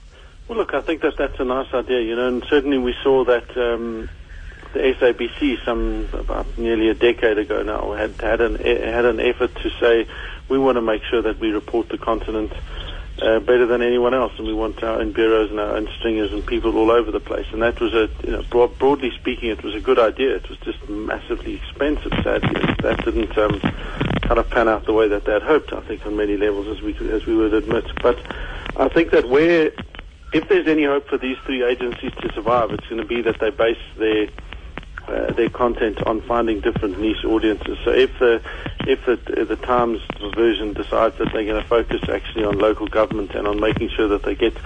Well, 0.49 0.57
look, 0.57 0.73
I 0.73 0.81
think 0.81 1.03
that 1.03 1.19
that's 1.19 1.39
a 1.39 1.45
nice 1.45 1.73
idea, 1.75 2.01
you 2.01 2.17
know, 2.17 2.29
and 2.29 2.45
certainly 2.49 2.79
we 2.79 2.95
saw 3.05 3.25
that 3.25 3.55
um, 3.59 4.09
the 4.73 4.79
SABC 4.79 5.65
some 5.65 6.09
about 6.13 6.47
nearly 6.57 6.89
a 6.89 6.95
decade 6.95 7.39
ago 7.39 7.63
now 7.63 7.93
had 7.93 8.21
had 8.21 8.41
an 8.41 8.57
had 8.57 9.05
an 9.05 9.21
effort 9.21 9.55
to 9.57 9.71
say 9.81 10.07
we 10.49 10.59
want 10.59 10.77
to 10.77 10.83
make 10.83 11.03
sure 11.05 11.23
that 11.23 11.39
we 11.39 11.51
report 11.51 11.89
the 11.89 11.99
continent 11.99 12.53
uh, 13.23 13.39
better 13.41 13.67
than 13.67 13.83
anyone 13.83 14.15
else, 14.15 14.33
and 14.39 14.47
we 14.47 14.55
want 14.55 14.83
our 14.83 15.01
own 15.01 15.13
bureaus 15.13 15.51
and 15.51 15.61
our 15.61 15.77
own 15.77 15.89
stringers 15.99 16.33
and 16.33 16.45
people 16.47 16.77
all 16.77 16.91
over 16.91 17.11
the 17.11 17.21
place. 17.21 17.47
And 17.53 17.61
that 17.63 17.79
was 17.81 17.93
a, 17.93 18.09
you 18.25 18.33
know, 18.33 18.43
broad, 18.45 18.79
broadly 18.79 19.11
speaking, 19.19 19.51
it 19.51 19.63
was 19.63 19.75
a 19.75 19.81
good 19.81 19.99
idea. 19.99 20.37
It 20.37 20.49
was 20.49 20.59
just 20.61 20.89
massively 20.89 21.57
expensive. 21.57 22.13
Sadly, 22.23 22.75
that 22.83 23.05
didn't 23.05 23.37
um, 23.37 23.61
kind 24.23 24.39
of 24.39 24.49
pan 24.49 24.69
out 24.69 24.87
the 24.87 24.95
way 24.95 25.09
that 25.09 25.25
they 25.25 25.33
had 25.33 25.43
hoped. 25.43 25.73
I 25.73 25.81
think 25.81 26.07
on 26.07 26.17
many 26.17 26.37
levels, 26.37 26.67
as 26.69 26.83
we 26.83 26.97
as 27.11 27.27
we 27.27 27.37
would 27.37 27.53
admit. 27.53 27.85
But 28.03 28.19
I 28.77 28.89
think 28.89 29.11
that 29.11 29.29
where 29.29 29.73
if 30.33 30.49
there's 30.49 30.69
any 30.69 30.85
hope 30.85 31.09
for 31.09 31.19
these 31.19 31.37
three 31.45 31.65
agencies 31.65 32.13
to 32.21 32.33
survive, 32.33 32.71
it's 32.71 32.87
going 32.87 33.03
to 33.03 33.07
be 33.07 33.21
that 33.23 33.41
they 33.41 33.51
base 33.51 33.79
their 33.99 34.29
uh, 35.09 35.33
their 35.33 35.51
content 35.51 36.03
on 36.07 36.21
finding 36.23 36.61
different 36.61 36.99
niche 36.99 37.25
audiences. 37.25 37.79
So 37.85 37.91
if 37.91 38.19
the 38.19 38.43
if 38.87 39.05
the, 39.07 39.45
the 39.45 39.57
Times 39.57 40.01
version 40.35 40.73
decides 40.73 41.17
that 41.19 41.33
they're 41.33 41.45
going 41.45 41.63
to 41.63 41.69
focus 41.69 42.09
actually 42.09 42.45
on 42.45 42.59
local 42.59 42.87
government 42.87 43.35
and 43.35 43.47
on 43.47 43.61
making 43.61 43.91
sure 43.91 44.09
that 44.09 44.23
they 44.23 44.35
get 44.35 44.57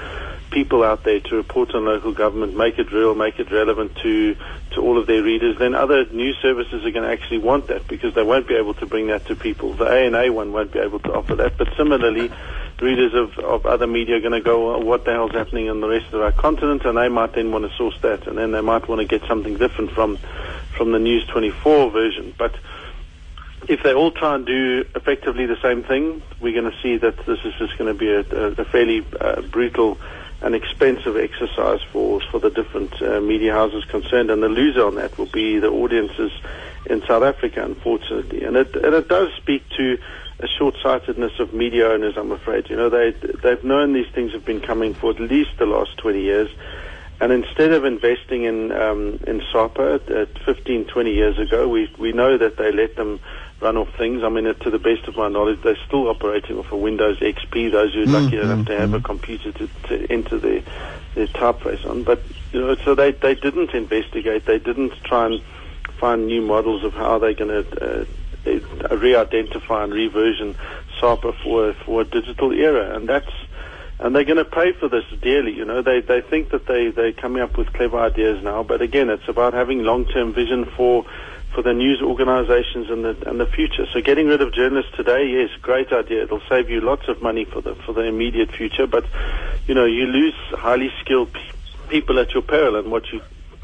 people 0.50 0.84
out 0.84 1.02
there 1.02 1.18
to 1.18 1.36
report 1.36 1.74
on 1.74 1.84
local 1.84 2.12
government, 2.12 2.56
make 2.56 2.78
it 2.78 2.92
real, 2.92 3.14
make 3.14 3.38
it 3.40 3.50
relevant 3.50 3.96
to 3.96 4.36
to 4.70 4.80
all 4.80 4.98
of 4.98 5.06
their 5.06 5.22
readers, 5.22 5.56
then 5.58 5.74
other 5.74 6.04
news 6.06 6.36
services 6.42 6.84
are 6.84 6.90
going 6.90 7.04
to 7.04 7.10
actually 7.10 7.38
want 7.38 7.68
that 7.68 7.86
because 7.86 8.14
they 8.14 8.22
won't 8.22 8.48
be 8.48 8.54
able 8.54 8.74
to 8.74 8.86
bring 8.86 9.06
that 9.08 9.24
to 9.26 9.36
people. 9.36 9.72
The 9.72 9.86
A 9.86 10.06
and 10.06 10.16
A 10.16 10.30
one 10.30 10.52
won't 10.52 10.72
be 10.72 10.80
able 10.80 10.98
to 11.00 11.14
offer 11.14 11.36
that, 11.36 11.56
but 11.56 11.68
similarly 11.76 12.30
readers 12.80 13.14
of, 13.14 13.38
of 13.38 13.66
other 13.66 13.87
media 13.87 14.16
are 14.16 14.20
going 14.20 14.32
to 14.32 14.40
go, 14.40 14.78
what 14.78 15.04
the 15.04 15.12
hell's 15.12 15.32
happening 15.32 15.66
in 15.66 15.80
the 15.80 15.88
rest 15.88 16.12
of 16.12 16.20
our 16.20 16.32
continent? 16.32 16.84
And 16.84 16.98
they 16.98 17.08
might 17.08 17.34
then 17.34 17.52
want 17.52 17.70
to 17.70 17.76
source 17.76 17.98
that, 18.02 18.26
and 18.26 18.37
then 18.37 18.52
they 18.52 18.60
might 18.60 18.88
want 18.88 19.00
to 19.00 19.06
get 19.06 19.26
something 19.28 19.56
different 19.56 19.92
from 19.92 20.18
from 20.76 20.90
the 20.90 20.98
News 20.98 21.24
24 21.28 21.90
version. 21.90 22.34
But 22.37 22.56
if 23.68 23.82
they 23.82 23.94
all 23.94 24.10
try 24.10 24.34
and 24.34 24.44
do 24.44 24.84
effectively 24.94 25.46
the 25.46 25.60
same 25.62 25.82
thing, 25.82 26.22
we're 26.40 26.60
going 26.60 26.70
to 26.70 26.82
see 26.82 26.96
that 26.98 27.16
this 27.24 27.38
is 27.44 27.54
just 27.58 27.78
going 27.78 27.92
to 27.92 27.98
be 27.98 28.10
a, 28.10 28.20
a, 28.20 28.50
a 28.52 28.64
fairly 28.64 29.06
uh, 29.20 29.40
brutal 29.42 29.98
and 30.42 30.54
expensive 30.54 31.16
exercise 31.16 31.80
for 31.92 32.20
for 32.30 32.38
the 32.38 32.50
different 32.50 33.00
uh, 33.00 33.20
media 33.20 33.52
houses 33.52 33.84
concerned, 33.87 34.30
and 34.30 34.42
the 34.42 34.48
loser 34.48 34.84
on 34.84 34.96
that 34.96 35.16
will 35.16 35.26
be 35.26 35.58
the 35.58 35.68
audiences 35.68 36.32
in 36.87 37.00
South 37.06 37.22
Africa, 37.22 37.64
unfortunately. 37.64 38.44
And 38.44 38.56
it 38.56 38.74
and 38.76 38.94
it 38.94 39.08
does 39.08 39.32
speak 39.34 39.66
to 39.76 39.98
a 40.44 40.48
short-sightedness 40.48 41.40
of 41.40 41.54
media 41.54 41.88
owners, 41.88 42.16
I'm 42.16 42.30
afraid. 42.30 42.68
You 42.68 42.76
know, 42.76 42.90
they, 42.90 43.12
they've 43.12 43.64
known 43.64 43.94
these 43.94 44.11
things 44.14 44.33
have 44.33 44.44
been 44.44 44.61
coming 44.61 44.92
for 44.94 45.11
at 45.11 45.20
least 45.20 45.50
the 45.59 45.66
last 45.66 45.96
20 45.96 46.20
years. 46.20 46.50
And 47.20 47.33
instead 47.33 47.72
of 47.72 47.85
investing 47.85 48.44
in 48.44 48.72
um, 48.72 49.20
in 49.26 49.40
SAPA 49.52 50.02
at 50.09 50.38
15, 50.44 50.87
20 50.87 51.12
years 51.12 51.38
ago, 51.38 51.68
we 51.68 51.88
we 51.96 52.12
know 52.12 52.37
that 52.37 52.57
they 52.57 52.72
let 52.72 52.96
them 52.96 53.20
run 53.61 53.76
off 53.76 53.88
things. 53.96 54.24
I 54.24 54.28
mean, 54.28 54.52
to 54.52 54.70
the 54.70 54.80
best 54.80 55.07
of 55.07 55.16
my 55.16 55.28
knowledge, 55.28 55.62
they're 55.62 55.78
still 55.87 56.09
operating 56.09 56.59
off 56.59 56.72
a 56.72 56.76
Windows 56.76 57.20
XP. 57.20 57.70
Those 57.70 57.94
who 57.94 58.02
are 58.02 58.07
lucky 58.07 58.37
mm-hmm. 58.37 58.50
enough 58.50 58.66
to 58.66 58.78
have 58.78 58.92
a 58.94 58.96
mm-hmm. 58.96 59.07
computer 59.07 59.52
to, 59.52 59.68
to 59.88 60.12
enter 60.12 60.38
their 60.38 60.62
their 61.14 61.28
typeface 61.28 61.88
on, 61.88 62.02
but 62.02 62.20
you 62.52 62.61
know, 62.61 62.74
so 62.85 62.96
they 62.96 63.12
they 63.12 63.37
didn't 63.37 63.70
investigate. 63.70 64.44
They 64.44 64.59
didn't 64.59 64.92
try 65.04 65.26
and 65.26 65.42
find 66.00 66.26
new 66.26 66.42
models 66.42 66.83
of 66.83 66.94
how 66.94 67.18
they're 67.18 67.35
going 67.35 67.64
to 67.64 68.00
uh, 68.00 68.04
Uh, 68.46 68.94
re-identify 68.96 69.85
and 69.85 69.92
reversion 69.92 70.54
SAPA 71.00 71.33
for 71.42 71.72
for 71.85 72.02
a 72.02 72.04
digital 72.04 72.52
era, 72.52 72.94
and 72.94 73.09
that's 73.09 73.33
and 73.98 74.14
they're 74.14 74.24
going 74.24 74.37
to 74.37 74.44
pay 74.44 74.72
for 74.72 74.88
this 74.88 75.04
dearly. 75.22 75.52
You 75.52 75.64
know, 75.64 75.80
they 75.80 76.00
they 76.00 76.20
think 76.20 76.50
that 76.50 76.66
they 76.66 76.90
they're 76.90 77.12
coming 77.12 77.42
up 77.42 77.57
with 77.57 77.72
clever 77.72 77.98
ideas 77.98 78.42
now, 78.44 78.62
but 78.62 78.83
again, 78.83 79.09
it's 79.09 79.28
about 79.28 79.54
having 79.54 79.83
long-term 79.83 80.35
vision 80.35 80.66
for 80.76 81.07
for 81.54 81.62
the 81.62 81.72
news 81.72 82.02
organizations 82.02 82.90
and 82.90 83.04
the 83.04 83.16
and 83.28 83.40
the 83.40 83.46
future. 83.46 83.87
So 83.92 84.02
getting 84.02 84.26
rid 84.26 84.42
of 84.42 84.52
journalists 84.52 84.92
today, 84.94 85.26
yes, 85.26 85.50
great 85.62 85.90
idea. 85.92 86.24
It'll 86.24 86.42
save 86.48 86.68
you 86.68 86.83
lots 86.83 87.09
of 87.09 87.22
money 87.22 87.46
for 87.46 87.62
the 87.62 87.74
for 87.87 87.94
the 87.94 88.02
immediate 88.02 88.52
future, 88.52 88.87
but 88.87 89.07
you 89.66 89.74
know 89.74 89.87
you 89.87 90.07
lose 90.07 90.35
highly 90.50 90.90
skilled 91.00 91.33
pe- 91.33 91.88
people 91.88 92.18
at 92.18 92.33
your 92.33 92.42
peril, 92.42 92.76
and 92.76 92.90
what 92.90 93.11
you 93.12 93.22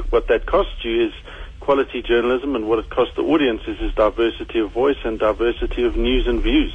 what 0.08 0.28
that 0.28 0.46
costs 0.46 0.84
you 0.84 1.08
is 1.08 1.12
quality 1.60 2.02
journalism, 2.02 2.56
and 2.56 2.68
what 2.68 2.78
it 2.78 2.90
costs 2.90 3.14
the 3.16 3.22
audiences 3.22 3.78
is 3.80 3.94
diversity 3.94 4.58
of 4.58 4.70
voice 4.72 4.98
and 5.04 5.18
diversity 5.18 5.84
of 5.84 5.96
news 5.96 6.26
and 6.26 6.42
views. 6.42 6.72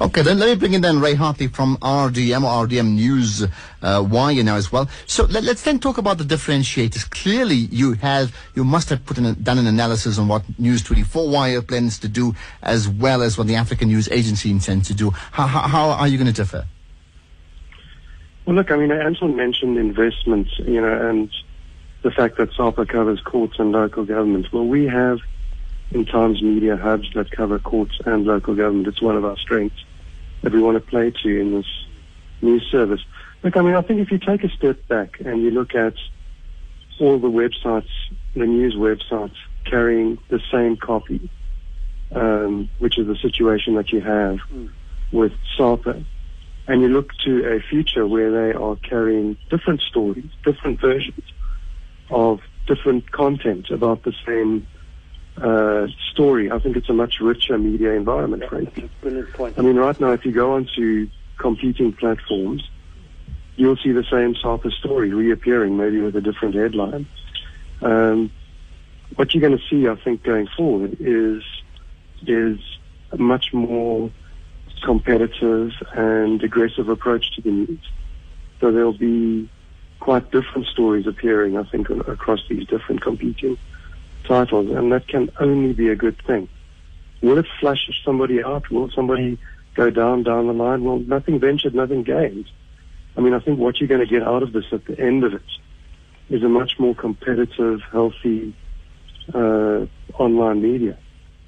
Okay, 0.00 0.20
then 0.20 0.38
let 0.38 0.48
me 0.48 0.54
bring 0.56 0.74
in 0.74 0.82
then 0.82 1.00
Ray 1.00 1.14
Hartley 1.14 1.46
from 1.46 1.78
RDM 1.78 2.42
or 2.42 2.66
RDM 2.66 2.94
News 2.94 3.46
uh, 3.82 4.04
Wire 4.06 4.42
now 4.42 4.56
as 4.56 4.70
well. 4.70 4.90
So 5.06 5.24
let, 5.24 5.44
us 5.44 5.62
then 5.62 5.78
talk 5.78 5.96
about 5.96 6.18
the 6.18 6.24
differentiators. 6.24 7.08
Clearly, 7.08 7.54
you 7.54 7.94
have 7.94 8.36
you 8.54 8.64
must 8.64 8.90
have 8.90 9.06
put 9.06 9.16
in 9.16 9.24
a, 9.24 9.34
done 9.34 9.58
an 9.58 9.66
analysis 9.66 10.18
on 10.18 10.28
what 10.28 10.42
News 10.58 10.82
24 10.82 11.30
Wire 11.30 11.62
plans 11.62 11.98
to 12.00 12.08
do, 12.08 12.34
as 12.62 12.88
well 12.88 13.22
as 13.22 13.38
what 13.38 13.46
the 13.46 13.54
African 13.54 13.88
News 13.88 14.08
Agency 14.10 14.50
intends 14.50 14.88
to 14.88 14.94
do. 14.94 15.10
How, 15.10 15.46
how, 15.46 15.60
how 15.60 15.90
are 15.90 16.08
you 16.08 16.18
going 16.18 16.26
to 16.26 16.32
differ? 16.32 16.66
Well, 18.44 18.56
look, 18.56 18.70
I 18.70 18.76
mean, 18.76 18.92
Anton 18.92 19.34
mentioned 19.34 19.78
investments, 19.78 20.52
you 20.58 20.80
know, 20.80 21.08
and 21.08 21.30
the 22.06 22.12
fact 22.12 22.36
that 22.36 22.52
SAPA 22.52 22.86
covers 22.86 23.20
courts 23.20 23.58
and 23.58 23.72
local 23.72 24.04
government. 24.04 24.52
Well, 24.52 24.64
we 24.64 24.86
have 24.86 25.18
in 25.90 26.06
Times 26.06 26.40
Media 26.40 26.76
hubs 26.76 27.12
that 27.14 27.32
cover 27.32 27.58
courts 27.58 27.98
and 28.06 28.24
local 28.24 28.54
government. 28.54 28.86
It's 28.86 29.02
one 29.02 29.16
of 29.16 29.24
our 29.24 29.36
strengths 29.36 29.84
that 30.42 30.52
we 30.52 30.62
want 30.62 30.76
to 30.76 30.88
play 30.88 31.10
to 31.10 31.40
in 31.40 31.52
this 31.52 31.66
new 32.40 32.60
service. 32.60 33.00
Look, 33.42 33.56
I 33.56 33.62
mean, 33.62 33.74
I 33.74 33.82
think 33.82 33.98
if 33.98 34.12
you 34.12 34.18
take 34.18 34.44
a 34.44 34.48
step 34.50 34.86
back 34.86 35.18
and 35.18 35.42
you 35.42 35.50
look 35.50 35.74
at 35.74 35.94
all 37.00 37.18
the 37.18 37.28
websites, 37.28 37.90
the 38.34 38.46
news 38.46 38.76
websites 38.76 39.34
carrying 39.64 40.16
the 40.28 40.40
same 40.52 40.76
copy, 40.76 41.28
um, 42.12 42.70
which 42.78 42.98
is 42.98 43.08
the 43.08 43.16
situation 43.16 43.74
that 43.74 43.90
you 43.90 44.00
have 44.00 44.38
mm. 44.54 44.70
with 45.10 45.32
SAPA, 45.56 46.04
and 46.68 46.82
you 46.82 46.88
look 46.88 47.10
to 47.24 47.52
a 47.52 47.58
future 47.58 48.06
where 48.06 48.30
they 48.30 48.56
are 48.56 48.76
carrying 48.76 49.36
different 49.50 49.80
stories, 49.80 50.30
different 50.44 50.80
versions 50.80 51.24
of 52.10 52.40
different 52.66 53.10
content 53.12 53.70
about 53.70 54.02
the 54.02 54.12
same 54.26 54.66
uh, 55.36 55.86
story. 56.12 56.50
I 56.50 56.58
think 56.58 56.76
it's 56.76 56.88
a 56.88 56.94
much 56.94 57.20
richer 57.20 57.58
media 57.58 57.92
environment, 57.92 58.44
frankly. 58.48 58.90
Brilliant 59.00 59.32
point. 59.34 59.58
I 59.58 59.62
mean, 59.62 59.76
right 59.76 59.98
now, 60.00 60.12
if 60.12 60.24
you 60.24 60.32
go 60.32 60.54
onto 60.54 61.08
competing 61.38 61.92
platforms, 61.92 62.68
you'll 63.56 63.76
see 63.76 63.92
the 63.92 64.04
same 64.10 64.34
SAPA 64.34 64.70
story 64.70 65.12
reappearing, 65.12 65.76
maybe 65.76 66.00
with 66.00 66.16
a 66.16 66.20
different 66.20 66.54
headline. 66.54 67.06
Um, 67.82 68.30
what 69.16 69.34
you're 69.34 69.40
going 69.40 69.56
to 69.56 69.64
see, 69.68 69.88
I 69.88 69.96
think, 70.02 70.22
going 70.22 70.48
forward 70.56 70.96
is 71.00 71.42
is 72.26 72.58
a 73.12 73.18
much 73.18 73.52
more 73.52 74.10
competitive 74.82 75.72
and 75.92 76.42
aggressive 76.42 76.88
approach 76.88 77.34
to 77.36 77.42
the 77.42 77.50
news. 77.50 77.80
So 78.60 78.72
there'll 78.72 78.96
be 78.96 79.50
quite 80.00 80.30
different 80.30 80.66
stories 80.66 81.06
appearing, 81.06 81.56
I 81.56 81.64
think, 81.64 81.90
across 81.90 82.40
these 82.48 82.66
different 82.66 83.02
competing 83.02 83.56
titles, 84.24 84.70
and 84.70 84.92
that 84.92 85.08
can 85.08 85.30
only 85.40 85.72
be 85.72 85.88
a 85.88 85.96
good 85.96 86.20
thing. 86.26 86.48
Will 87.22 87.38
it 87.38 87.46
flush 87.60 87.88
somebody 88.04 88.42
out? 88.42 88.70
Will 88.70 88.90
somebody 88.90 89.38
go 89.74 89.90
down 89.90 90.22
down 90.22 90.46
the 90.46 90.52
line? 90.52 90.84
Well, 90.84 90.98
nothing 90.98 91.38
ventured, 91.38 91.74
nothing 91.74 92.02
gained. 92.02 92.48
I 93.16 93.20
mean, 93.20 93.32
I 93.32 93.38
think 93.38 93.58
what 93.58 93.80
you're 93.80 93.88
going 93.88 94.00
to 94.00 94.06
get 94.06 94.22
out 94.22 94.42
of 94.42 94.52
this 94.52 94.66
at 94.72 94.84
the 94.84 94.98
end 95.00 95.24
of 95.24 95.32
it 95.34 95.42
is 96.28 96.42
a 96.42 96.48
much 96.48 96.78
more 96.78 96.94
competitive, 96.94 97.80
healthy 97.90 98.54
uh, 99.32 99.86
online 100.18 100.60
media. 100.60 100.98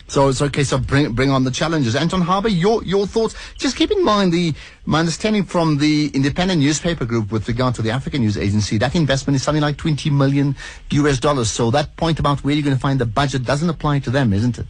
So 0.09 0.29
it's 0.29 0.41
okay. 0.41 0.65
So 0.65 0.79
bring 0.79 1.13
bring 1.13 1.31
on 1.31 1.45
the 1.45 1.51
challenges. 1.51 1.95
Anton 1.95 2.23
Harber, 2.23 2.49
your 2.49 2.83
your 2.83 3.07
thoughts. 3.07 3.35
Just 3.57 3.77
keep 3.77 3.91
in 3.91 4.03
mind 4.03 4.33
the 4.33 4.55
my 4.87 5.01
understanding 5.01 5.45
from 5.45 5.77
the 5.77 6.11
independent 6.15 6.61
newspaper 6.61 7.05
group 7.05 7.31
with 7.31 7.47
regard 7.47 7.75
to 7.75 7.83
the 7.83 7.91
African 7.91 8.23
News 8.23 8.39
Agency. 8.39 8.79
That 8.79 8.95
investment 8.95 9.37
is 9.37 9.43
something 9.43 9.63
like 9.63 9.77
twenty 9.77 10.09
million 10.09 10.57
US 10.91 11.21
dollars. 11.21 11.51
So 11.51 11.71
that 11.73 11.95
point 11.97 12.19
about 12.19 12.43
where 12.43 12.55
you're 12.55 12.65
going 12.65 12.77
to 12.77 12.81
find 12.81 12.99
the 12.99 13.07
budget 13.07 13.45
doesn't 13.45 13.69
apply 13.69 13.99
to 14.01 14.11
them, 14.11 14.33
isn't 14.33 14.59
it? 14.59 14.67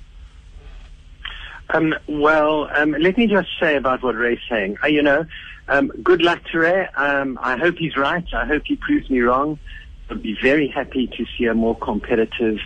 Um, 1.70 1.94
well, 2.08 2.68
um, 2.74 2.92
let 2.98 3.16
me 3.16 3.26
just 3.28 3.48
say 3.60 3.76
about 3.76 4.02
what 4.02 4.16
Ray's 4.16 4.38
saying. 4.48 4.78
Uh, 4.82 4.88
you 4.88 5.02
know, 5.02 5.24
um, 5.68 5.88
good 6.02 6.22
luck 6.22 6.42
to 6.50 6.58
Ray. 6.58 6.86
Um, 6.96 7.38
I 7.40 7.56
hope 7.56 7.76
he's 7.76 7.96
right. 7.96 8.24
I 8.32 8.46
hope 8.46 8.62
he 8.64 8.74
proves 8.74 9.08
me 9.08 9.20
wrong. 9.20 9.58
I'd 10.10 10.22
be 10.22 10.36
very 10.42 10.68
happy 10.68 11.06
to 11.06 11.26
see 11.36 11.44
a 11.44 11.54
more 11.54 11.76
competitive 11.76 12.58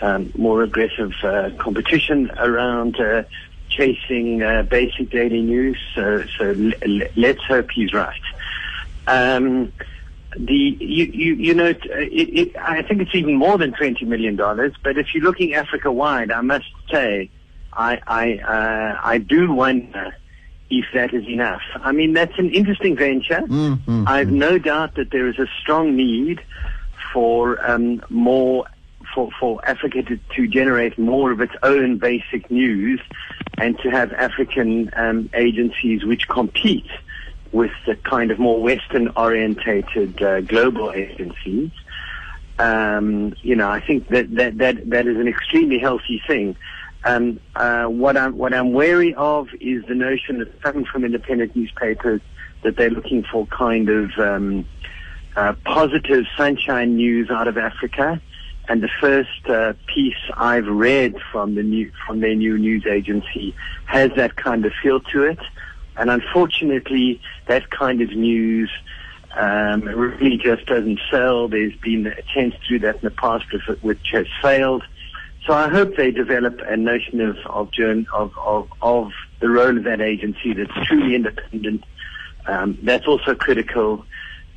um, 0.00 0.32
more 0.36 0.62
aggressive 0.62 1.12
uh, 1.22 1.50
competition 1.58 2.30
around 2.38 2.98
uh, 3.00 3.22
chasing 3.68 4.42
uh, 4.42 4.62
basic 4.62 5.10
daily 5.10 5.42
news. 5.42 5.78
So, 5.94 6.24
so 6.38 6.44
l- 6.50 6.72
l- 6.82 7.08
let's 7.16 7.42
hope 7.44 7.70
he's 7.74 7.92
right. 7.92 8.20
Um, 9.06 9.72
the 10.36 10.54
you, 10.54 11.04
you, 11.06 11.34
you 11.34 11.54
know 11.54 11.66
it, 11.66 11.80
it, 11.84 12.56
I 12.56 12.82
think 12.82 13.00
it's 13.00 13.14
even 13.14 13.36
more 13.36 13.56
than 13.56 13.72
twenty 13.72 14.04
million 14.04 14.36
dollars. 14.36 14.74
But 14.82 14.98
if 14.98 15.14
you're 15.14 15.24
looking 15.24 15.54
Africa 15.54 15.90
wide, 15.90 16.30
I 16.30 16.40
must 16.42 16.66
say 16.90 17.30
I 17.72 18.00
I 18.06 18.38
uh, 18.38 19.00
I 19.02 19.18
do 19.18 19.52
wonder 19.52 20.14
if 20.68 20.84
that 20.92 21.14
is 21.14 21.26
enough. 21.28 21.62
I 21.76 21.92
mean 21.92 22.12
that's 22.12 22.38
an 22.38 22.50
interesting 22.50 22.96
venture. 22.96 23.40
Mm-hmm. 23.40 24.04
I've 24.06 24.30
no 24.30 24.58
doubt 24.58 24.96
that 24.96 25.10
there 25.10 25.28
is 25.28 25.38
a 25.38 25.46
strong 25.60 25.96
need 25.96 26.42
for 27.12 27.64
um, 27.68 28.02
more 28.10 28.66
for, 29.16 29.30
for 29.40 29.66
Africa 29.66 30.02
to, 30.02 30.20
to 30.36 30.46
generate 30.46 30.98
more 30.98 31.32
of 31.32 31.40
its 31.40 31.54
own 31.62 31.98
basic 31.98 32.50
news 32.50 33.00
and 33.58 33.76
to 33.78 33.90
have 33.90 34.12
African 34.12 34.90
um, 34.94 35.30
agencies 35.34 36.04
which 36.04 36.28
compete 36.28 36.90
with 37.52 37.70
the 37.86 37.96
kind 37.96 38.30
of 38.30 38.38
more 38.38 38.62
Western 38.62 39.08
orientated 39.16 40.22
uh, 40.22 40.42
global 40.42 40.92
agencies. 40.92 41.70
Um, 42.58 43.34
you 43.40 43.56
know, 43.56 43.70
I 43.70 43.80
think 43.80 44.08
that, 44.08 44.34
that, 44.36 44.58
that, 44.58 44.90
that 44.90 45.06
is 45.06 45.16
an 45.16 45.28
extremely 45.28 45.78
healthy 45.78 46.22
thing. 46.26 46.54
Um, 47.04 47.40
uh, 47.54 47.84
what 47.84 48.16
I'm 48.16 48.36
what 48.36 48.52
I'm 48.52 48.72
wary 48.72 49.14
of 49.14 49.48
is 49.60 49.84
the 49.86 49.94
notion 49.94 50.40
that 50.40 50.60
coming 50.60 50.84
from 50.84 51.04
independent 51.04 51.54
newspapers 51.54 52.20
that 52.64 52.76
they're 52.76 52.90
looking 52.90 53.22
for 53.22 53.46
kind 53.46 53.88
of 53.88 54.10
um, 54.18 54.66
uh, 55.36 55.54
positive 55.64 56.24
sunshine 56.36 56.96
news 56.96 57.30
out 57.30 57.46
of 57.46 57.58
Africa, 57.58 58.20
and 58.68 58.82
the 58.82 58.90
first 59.00 59.48
uh, 59.48 59.74
piece 59.86 60.16
I've 60.34 60.66
read 60.66 61.14
from 61.30 61.54
the 61.54 61.62
new 61.62 61.92
from 62.06 62.20
their 62.20 62.34
new 62.34 62.58
news 62.58 62.84
agency 62.86 63.54
has 63.86 64.10
that 64.16 64.36
kind 64.36 64.64
of 64.64 64.72
feel 64.82 65.00
to 65.12 65.22
it. 65.22 65.38
And 65.96 66.10
unfortunately, 66.10 67.20
that 67.46 67.70
kind 67.70 68.02
of 68.02 68.10
news 68.10 68.70
um, 69.36 69.82
really 69.82 70.36
just 70.36 70.66
doesn't 70.66 71.00
sell. 71.10 71.48
There's 71.48 71.76
been 71.76 72.06
attempts 72.06 72.58
to 72.66 72.68
do 72.68 72.78
that 72.80 72.96
in 72.96 73.00
the 73.02 73.10
past, 73.10 73.44
which 73.82 74.08
has 74.12 74.26
failed. 74.42 74.82
So 75.46 75.52
I 75.52 75.68
hope 75.68 75.96
they 75.96 76.10
develop 76.10 76.60
a 76.66 76.76
notion 76.76 77.20
of 77.20 77.36
of, 77.46 77.70
of, 78.36 78.68
of, 78.82 79.12
the 79.38 79.50
role 79.50 79.76
of 79.76 79.84
that 79.84 80.00
agency 80.00 80.54
that's 80.54 80.72
truly 80.86 81.14
independent. 81.14 81.84
Um, 82.46 82.78
that's 82.82 83.06
also 83.06 83.34
critical 83.34 84.04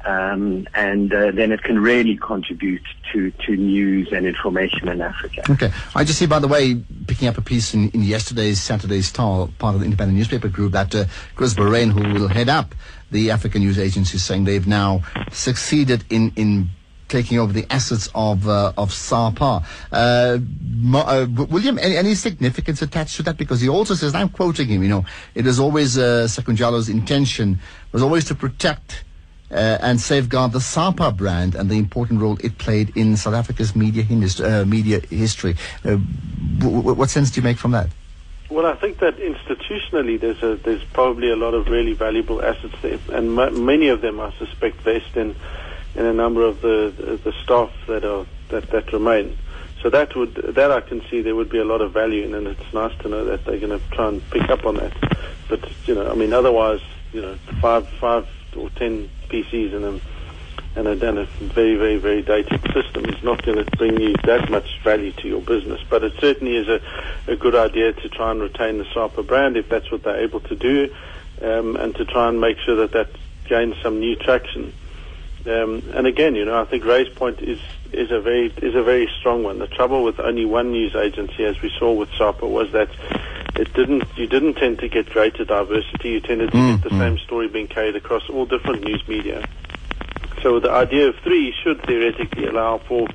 um, 0.05 0.67
and 0.73 1.13
uh, 1.13 1.31
then 1.31 1.51
it 1.51 1.63
can 1.63 1.79
really 1.79 2.15
contribute 2.17 2.81
to, 3.11 3.31
to 3.31 3.55
news 3.55 4.11
and 4.11 4.25
information 4.25 4.87
in 4.87 5.01
Africa. 5.01 5.43
Okay. 5.49 5.71
I 5.95 6.03
just 6.03 6.19
see, 6.19 6.25
by 6.25 6.39
the 6.39 6.47
way, 6.47 6.81
picking 7.07 7.27
up 7.27 7.37
a 7.37 7.41
piece 7.41 7.73
in, 7.73 7.89
in 7.91 8.03
yesterday's 8.03 8.61
Saturday 8.61 9.01
Star, 9.01 9.47
part 9.59 9.75
of 9.75 9.81
the 9.81 9.85
independent 9.85 10.17
newspaper 10.17 10.47
group, 10.47 10.71
that 10.71 10.93
uh, 10.95 11.05
Chris 11.35 11.53
Bahrain, 11.53 11.91
who 11.91 12.19
will 12.19 12.27
head 12.27 12.49
up 12.49 12.73
the 13.11 13.31
African 13.31 13.61
News 13.61 13.77
Agency, 13.77 14.15
is 14.15 14.23
saying 14.23 14.45
they've 14.45 14.67
now 14.67 15.01
succeeded 15.31 16.05
in, 16.09 16.31
in 16.35 16.69
taking 17.09 17.39
over 17.39 17.51
the 17.51 17.65
assets 17.73 18.07
of 18.15 18.47
uh, 18.47 18.71
of 18.77 18.93
SAPA. 18.93 19.63
Uh, 19.91 20.37
uh, 20.93 21.25
William, 21.49 21.77
any, 21.79 21.97
any, 21.97 22.15
significance 22.15 22.81
attached 22.81 23.17
to 23.17 23.23
that? 23.23 23.35
Because 23.35 23.59
he 23.59 23.67
also 23.67 23.95
says, 23.95 24.13
I'm 24.15 24.29
quoting 24.29 24.67
him, 24.67 24.83
you 24.83 24.89
know, 24.89 25.05
it 25.35 25.45
is 25.45 25.59
always 25.59 25.97
uh, 25.97 26.27
Sekunjalo's 26.29 26.87
intention 26.87 27.59
was 27.91 28.03
always 28.03 28.25
to 28.25 28.35
protect 28.35 29.03
uh, 29.51 29.77
and 29.81 29.99
safeguard 29.99 30.51
the 30.51 30.59
SAPA 30.59 31.11
brand 31.11 31.55
and 31.55 31.69
the 31.69 31.77
important 31.77 32.21
role 32.21 32.37
it 32.43 32.57
played 32.57 32.95
in 32.95 33.17
South 33.17 33.33
Africa's 33.33 33.75
media, 33.75 34.03
uh, 34.43 34.65
media 34.65 34.99
history. 35.09 35.55
Uh, 35.83 35.97
w- 36.59 36.77
w- 36.77 36.93
what 36.93 37.09
sense 37.09 37.31
do 37.31 37.41
you 37.41 37.43
make 37.43 37.57
from 37.57 37.71
that? 37.71 37.89
Well, 38.49 38.65
I 38.65 38.75
think 38.75 38.99
that 38.99 39.17
institutionally 39.17 40.19
there's 40.19 40.41
a, 40.41 40.55
there's 40.55 40.83
probably 40.85 41.29
a 41.29 41.35
lot 41.35 41.53
of 41.53 41.67
really 41.67 41.93
valuable 41.93 42.43
assets 42.43 42.73
there, 42.81 42.97
and 43.13 43.37
m- 43.37 43.65
many 43.65 43.89
of 43.89 44.01
them, 44.01 44.19
I 44.19 44.31
suspect, 44.37 44.81
vest 44.81 45.15
in 45.15 45.35
in 45.95 46.05
a 46.05 46.13
number 46.13 46.43
of 46.43 46.61
the 46.61 46.93
the, 46.97 47.17
the 47.17 47.33
staff 47.43 47.71
that 47.87 48.03
are 48.03 48.25
that, 48.49 48.69
that 48.71 48.91
remain. 48.91 49.37
So 49.83 49.89
that 49.91 50.15
would 50.15 50.33
that 50.35 50.71
I 50.71 50.81
can 50.81 51.01
see 51.09 51.21
there 51.21 51.35
would 51.35 51.49
be 51.49 51.59
a 51.59 51.63
lot 51.63 51.81
of 51.81 51.93
value 51.93 52.25
in, 52.25 52.33
and 52.33 52.47
it's 52.47 52.73
nice 52.73 52.97
to 52.99 53.09
know 53.09 53.23
that 53.25 53.45
they're 53.45 53.59
going 53.59 53.79
to 53.79 53.85
try 53.91 54.07
and 54.09 54.29
pick 54.31 54.49
up 54.49 54.65
on 54.65 54.75
that. 54.75 54.93
But 55.47 55.69
you 55.87 55.93
know, 55.93 56.09
I 56.09 56.15
mean, 56.15 56.33
otherwise, 56.33 56.81
you 57.13 57.21
know, 57.21 57.35
five 57.61 57.87
five 57.87 58.27
or 58.55 58.69
ten 58.71 59.09
PCs 59.29 59.73
in 59.73 59.83
a 59.83 59.99
and 60.75 60.87
a, 60.87 60.91
and 60.91 61.19
a 61.19 61.25
very, 61.25 61.75
very, 61.75 61.97
very 61.97 62.21
dated 62.21 62.61
system 62.73 63.05
is 63.05 63.21
not 63.23 63.43
going 63.43 63.63
to 63.63 63.77
bring 63.77 63.99
you 63.99 64.13
that 64.25 64.49
much 64.49 64.79
value 64.83 65.11
to 65.13 65.27
your 65.27 65.41
business. 65.41 65.81
But 65.89 66.03
it 66.03 66.13
certainly 66.19 66.57
is 66.57 66.67
a, 66.67 66.79
a 67.31 67.35
good 67.35 67.55
idea 67.55 67.93
to 67.93 68.09
try 68.09 68.31
and 68.31 68.41
retain 68.41 68.77
the 68.77 68.85
SAPA 68.93 69.23
brand 69.23 69.57
if 69.57 69.67
that's 69.69 69.91
what 69.91 70.03
they're 70.03 70.21
able 70.21 70.41
to 70.41 70.55
do, 70.55 70.93
um, 71.41 71.75
and 71.75 71.95
to 71.95 72.05
try 72.05 72.29
and 72.29 72.39
make 72.39 72.57
sure 72.59 72.75
that 72.77 72.91
that 72.91 73.09
gains 73.47 73.75
some 73.81 73.99
new 73.99 74.15
traction. 74.15 74.73
Um, 75.45 75.83
and 75.93 76.05
again, 76.05 76.35
you 76.35 76.45
know, 76.45 76.59
I 76.61 76.65
think 76.65 76.85
Ray's 76.85 77.09
point 77.09 77.41
is 77.41 77.59
is 77.91 78.11
a 78.11 78.19
very 78.19 78.47
is 78.57 78.75
a 78.75 78.83
very 78.83 79.09
strong 79.19 79.43
one. 79.43 79.57
The 79.57 79.67
trouble 79.67 80.03
with 80.03 80.19
only 80.19 80.45
one 80.45 80.71
news 80.71 80.95
agency, 80.95 81.45
as 81.45 81.59
we 81.61 81.71
saw 81.79 81.91
with 81.93 82.09
SAPA, 82.17 82.45
was 82.45 82.71
that 82.73 82.89
it 83.59 83.73
didn't 83.73 84.03
you 84.17 84.27
didn't 84.27 84.55
tend 84.55 84.79
to 84.79 84.87
get 84.89 85.09
greater 85.09 85.45
diversity. 85.45 86.09
You 86.11 86.19
tended 86.21 86.51
to 86.51 86.57
Mm, 86.57 86.81
get 86.81 86.89
the 86.89 86.97
same 86.97 87.17
story 87.19 87.47
being 87.47 87.67
carried 87.67 87.95
across 87.95 88.29
all 88.29 88.45
different 88.45 88.83
news 88.83 89.03
media. 89.07 89.43
So 90.41 90.59
the 90.59 90.71
idea 90.71 91.09
of 91.09 91.15
three 91.23 91.53
should 91.63 91.81
theoretically 91.83 92.47
allow 92.47 92.77
for 92.77 93.07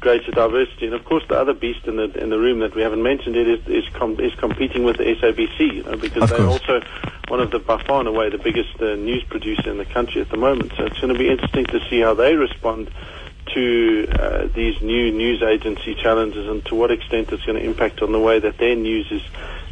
greater 0.00 0.32
diversity. 0.32 0.86
And 0.86 0.94
of 0.94 1.04
course, 1.04 1.22
the 1.28 1.38
other 1.38 1.52
beast 1.52 1.86
in 1.86 1.96
the 1.96 2.10
in 2.22 2.30
the 2.30 2.38
room 2.38 2.60
that 2.60 2.74
we 2.74 2.82
haven't 2.82 3.02
mentioned 3.02 3.36
it 3.36 3.46
is 3.48 3.60
is, 3.68 3.88
com- 3.92 4.18
is 4.20 4.34
competing 4.36 4.84
with 4.84 4.96
the 4.96 5.04
SABC, 5.04 5.58
you 5.76 5.82
know, 5.84 5.96
because 5.96 6.28
they're 6.28 6.46
also 6.46 6.80
one 7.28 7.40
of 7.40 7.50
the 7.50 7.58
by 7.58 7.82
far 7.84 8.00
and 8.00 8.08
away 8.08 8.30
the 8.30 8.38
biggest 8.38 8.80
uh, 8.80 8.94
news 8.96 9.22
producer 9.24 9.70
in 9.70 9.78
the 9.78 9.84
country 9.84 10.20
at 10.20 10.30
the 10.30 10.36
moment. 10.36 10.72
So 10.76 10.86
it's 10.86 10.98
going 11.00 11.12
to 11.12 11.18
be 11.18 11.28
interesting 11.30 11.66
to 11.66 11.80
see 11.88 12.00
how 12.00 12.14
they 12.14 12.34
respond 12.34 12.90
to 13.54 14.06
uh, 14.18 14.46
these 14.54 14.80
new 14.80 15.10
news 15.12 15.42
agency 15.42 15.94
challenges 15.94 16.48
and 16.48 16.64
to 16.66 16.74
what 16.74 16.90
extent 16.90 17.30
it's 17.32 17.44
going 17.44 17.58
to 17.58 17.64
impact 17.64 18.00
on 18.00 18.12
the 18.12 18.20
way 18.20 18.38
that 18.38 18.56
their 18.58 18.76
news 18.76 19.10
is 19.10 19.22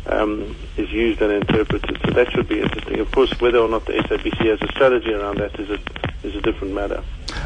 um, 0.06 0.56
is 0.76 0.90
used 0.90 1.20
and 1.20 1.32
interpreted. 1.32 1.98
So 2.04 2.12
that 2.12 2.30
should 2.32 2.48
be 2.48 2.60
interesting. 2.60 3.00
Of 3.00 3.10
course, 3.12 3.38
whether 3.40 3.58
or 3.58 3.68
not 3.68 3.86
the 3.86 3.92
SABC 3.92 4.46
has 4.46 4.60
a 4.62 4.68
strategy 4.72 5.12
around 5.12 5.38
that 5.38 5.58
is 5.58 5.70
a 5.70 5.78
is 6.22 6.34
a 6.36 6.40
different 6.40 6.74
matter. 6.74 7.02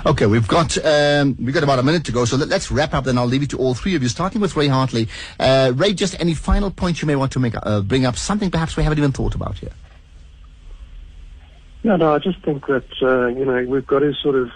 Okay, 0.06 0.26
we've 0.26 0.48
got 0.48 0.76
um, 0.84 1.36
we've 1.40 1.54
got 1.54 1.62
about 1.62 1.78
a 1.78 1.82
minute 1.82 2.04
to 2.04 2.12
go, 2.12 2.24
so 2.24 2.36
let, 2.36 2.52
us 2.52 2.70
wrap 2.70 2.94
up. 2.94 3.04
Then 3.04 3.18
I'll 3.18 3.26
leave 3.26 3.42
it 3.42 3.50
to 3.50 3.58
all 3.58 3.74
three 3.74 3.94
of 3.94 4.02
you, 4.02 4.08
starting 4.08 4.40
with 4.40 4.56
Ray 4.56 4.68
Hartley. 4.68 5.08
Uh, 5.38 5.72
Ray, 5.74 5.94
just 5.94 6.18
any 6.20 6.34
final 6.34 6.70
points 6.70 7.02
you 7.02 7.06
may 7.06 7.16
want 7.16 7.32
to 7.32 7.40
make, 7.40 7.54
uh, 7.62 7.80
bring 7.80 8.04
up, 8.06 8.16
something 8.16 8.50
perhaps 8.50 8.76
we 8.76 8.82
haven't 8.82 8.98
even 8.98 9.12
thought 9.12 9.34
about 9.34 9.58
here. 9.58 9.72
No, 11.84 11.96
no, 11.96 12.14
I 12.14 12.18
just 12.18 12.40
think 12.42 12.66
that, 12.66 12.86
uh, 13.02 13.26
you 13.26 13.44
know, 13.44 13.62
we've 13.68 13.86
got 13.86 13.98
to 13.98 14.14
sort 14.14 14.36
of, 14.36 14.50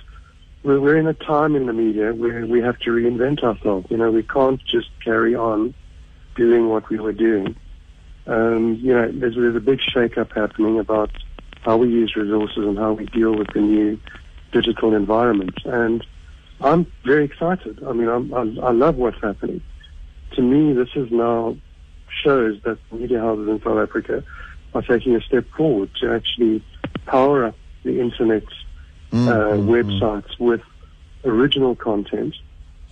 we're, 0.62 0.80
we're 0.80 0.96
in 0.96 1.06
a 1.06 1.12
time 1.12 1.56
in 1.56 1.66
the 1.66 1.74
media 1.74 2.14
where 2.14 2.46
we 2.46 2.62
have 2.62 2.78
to 2.80 2.90
reinvent 2.90 3.42
ourselves. 3.42 3.90
You 3.90 3.98
know, 3.98 4.10
we 4.10 4.22
can't 4.22 4.64
just 4.64 4.88
carry 5.04 5.34
on 5.34 5.74
doing 6.36 6.70
what 6.70 6.88
we 6.88 6.98
were 6.98 7.12
doing. 7.12 7.54
Um, 8.28 8.78
you 8.80 8.92
know, 8.92 9.10
there's, 9.10 9.34
there's 9.34 9.56
a 9.56 9.60
big 9.60 9.80
shake-up 9.80 10.32
happening 10.32 10.78
about 10.78 11.10
how 11.62 11.76
we 11.76 11.88
use 11.88 12.14
resources 12.14 12.58
and 12.58 12.78
how 12.78 12.92
we 12.92 13.06
deal 13.06 13.34
with 13.36 13.48
the 13.54 13.60
new 13.60 13.98
digital 14.52 14.94
environment. 14.94 15.58
And 15.64 16.06
I'm 16.60 16.86
very 17.04 17.24
excited. 17.24 17.82
I 17.84 17.92
mean, 17.92 18.08
I'm, 18.08 18.32
I, 18.32 18.68
I 18.68 18.70
love 18.72 18.96
what's 18.96 19.20
happening. 19.20 19.62
To 20.36 20.42
me, 20.42 20.74
this 20.74 20.90
is 20.94 21.10
now 21.10 21.56
shows 22.22 22.60
that 22.64 22.78
media 22.92 23.20
houses 23.20 23.48
in 23.48 23.62
South 23.62 23.78
Africa 23.78 24.22
are 24.74 24.82
taking 24.82 25.16
a 25.16 25.20
step 25.22 25.46
forward 25.56 25.90
to 26.00 26.14
actually 26.14 26.64
power 27.06 27.46
up 27.46 27.56
the 27.84 28.00
internet 28.00 28.44
Mm, 29.12 29.26
uh, 29.26 29.56
mm, 29.56 29.66
mm. 29.66 30.00
websites 30.00 30.38
with 30.38 30.60
original 31.24 31.74
content. 31.74 32.34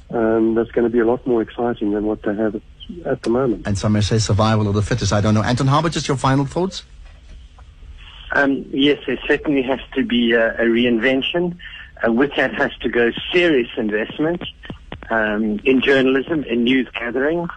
Um, 0.08 0.54
that's 0.54 0.70
going 0.70 0.84
to 0.84 0.90
be 0.90 1.00
a 1.00 1.04
lot 1.04 1.26
more 1.26 1.42
exciting 1.42 1.92
than 1.92 2.04
what 2.04 2.22
they 2.22 2.34
have 2.34 2.54
at, 3.00 3.06
at 3.06 3.22
the 3.22 3.30
moment. 3.30 3.66
And 3.66 3.76
some 3.76 3.92
may 3.92 4.00
say 4.00 4.18
survival 4.18 4.68
of 4.68 4.74
the 4.74 4.82
fittest. 4.82 5.12
I 5.12 5.20
don't 5.20 5.34
know. 5.34 5.42
Anton 5.42 5.66
Harber, 5.66 5.88
just 5.88 6.08
your 6.08 6.16
final 6.16 6.44
thoughts? 6.44 6.84
Um, 8.32 8.66
yes, 8.70 8.98
there 9.06 9.18
certainly 9.26 9.62
has 9.62 9.80
to 9.94 10.04
be 10.04 10.32
a, 10.32 10.54
a 10.54 10.64
reinvention. 10.64 11.56
Uh, 12.06 12.12
with 12.12 12.34
that 12.36 12.54
has 12.54 12.72
to 12.80 12.88
go 12.88 13.10
serious 13.32 13.70
investment 13.76 14.42
um, 15.10 15.58
in 15.64 15.80
journalism, 15.80 16.44
in 16.44 16.64
news 16.64 16.88
gathering, 16.92 17.48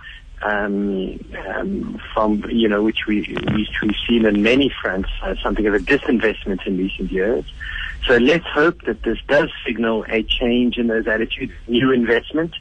um, 0.41 1.19
um, 1.53 2.01
from 2.13 2.43
you 2.49 2.69
know 2.69 2.81
which 2.81 3.05
we 3.07 3.21
which 3.51 3.81
we've 3.81 3.95
seen 4.07 4.25
in 4.25 4.41
many 4.41 4.71
fronts 4.81 5.09
uh, 5.21 5.35
something 5.43 5.65
of 5.67 5.73
a 5.73 5.79
disinvestment 5.79 6.65
in 6.65 6.77
recent 6.77 7.11
years. 7.11 7.43
So 8.05 8.15
let's 8.17 8.45
hope 8.45 8.83
that 8.83 9.03
this 9.03 9.17
does 9.27 9.49
signal 9.65 10.05
a 10.07 10.23
change 10.23 10.77
in 10.77 10.87
those 10.87 11.07
attitudes, 11.07 11.51
new 11.67 11.91
investment 11.91 12.55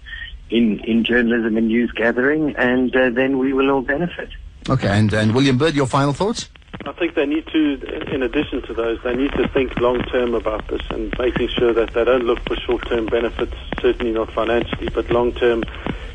in 0.51 0.81
in 0.81 1.05
journalism 1.05 1.57
and 1.57 1.69
news 1.69 1.91
gathering, 1.93 2.55
and 2.57 2.95
uh, 2.95 3.11
then 3.11 3.39
we 3.39 3.53
will 3.53 3.71
all 3.71 3.83
benefit. 3.83 4.31
Okay, 4.69 4.89
and, 4.89 5.13
and 5.15 5.35
William 5.35 5.57
Bird, 5.57 5.75
your 5.75 5.87
final 5.87 6.13
thoughts? 6.13 6.51
I 6.85 6.93
think 6.93 7.15
they 7.15 7.27
need 7.27 7.47
to, 7.49 8.15
in 8.15 8.23
addition 8.23 8.63
to 8.63 8.75
those, 8.75 8.99
they 9.03 9.15
need 9.15 9.33
to 9.33 9.49
think 9.49 9.79
long 9.81 10.01
term 10.05 10.35
about 10.35 10.69
this 10.69 10.83
and 10.91 11.13
making 11.19 11.49
sure 11.49 11.73
that 11.73 11.93
they 11.93 12.05
don't 12.05 12.25
look 12.25 12.41
for 12.47 12.57
short 12.57 12.87
term 12.89 13.07
benefits, 13.07 13.55
certainly 13.81 14.13
not 14.13 14.31
financially, 14.33 14.89
but 14.91 15.11
long 15.11 15.33
term 15.33 15.65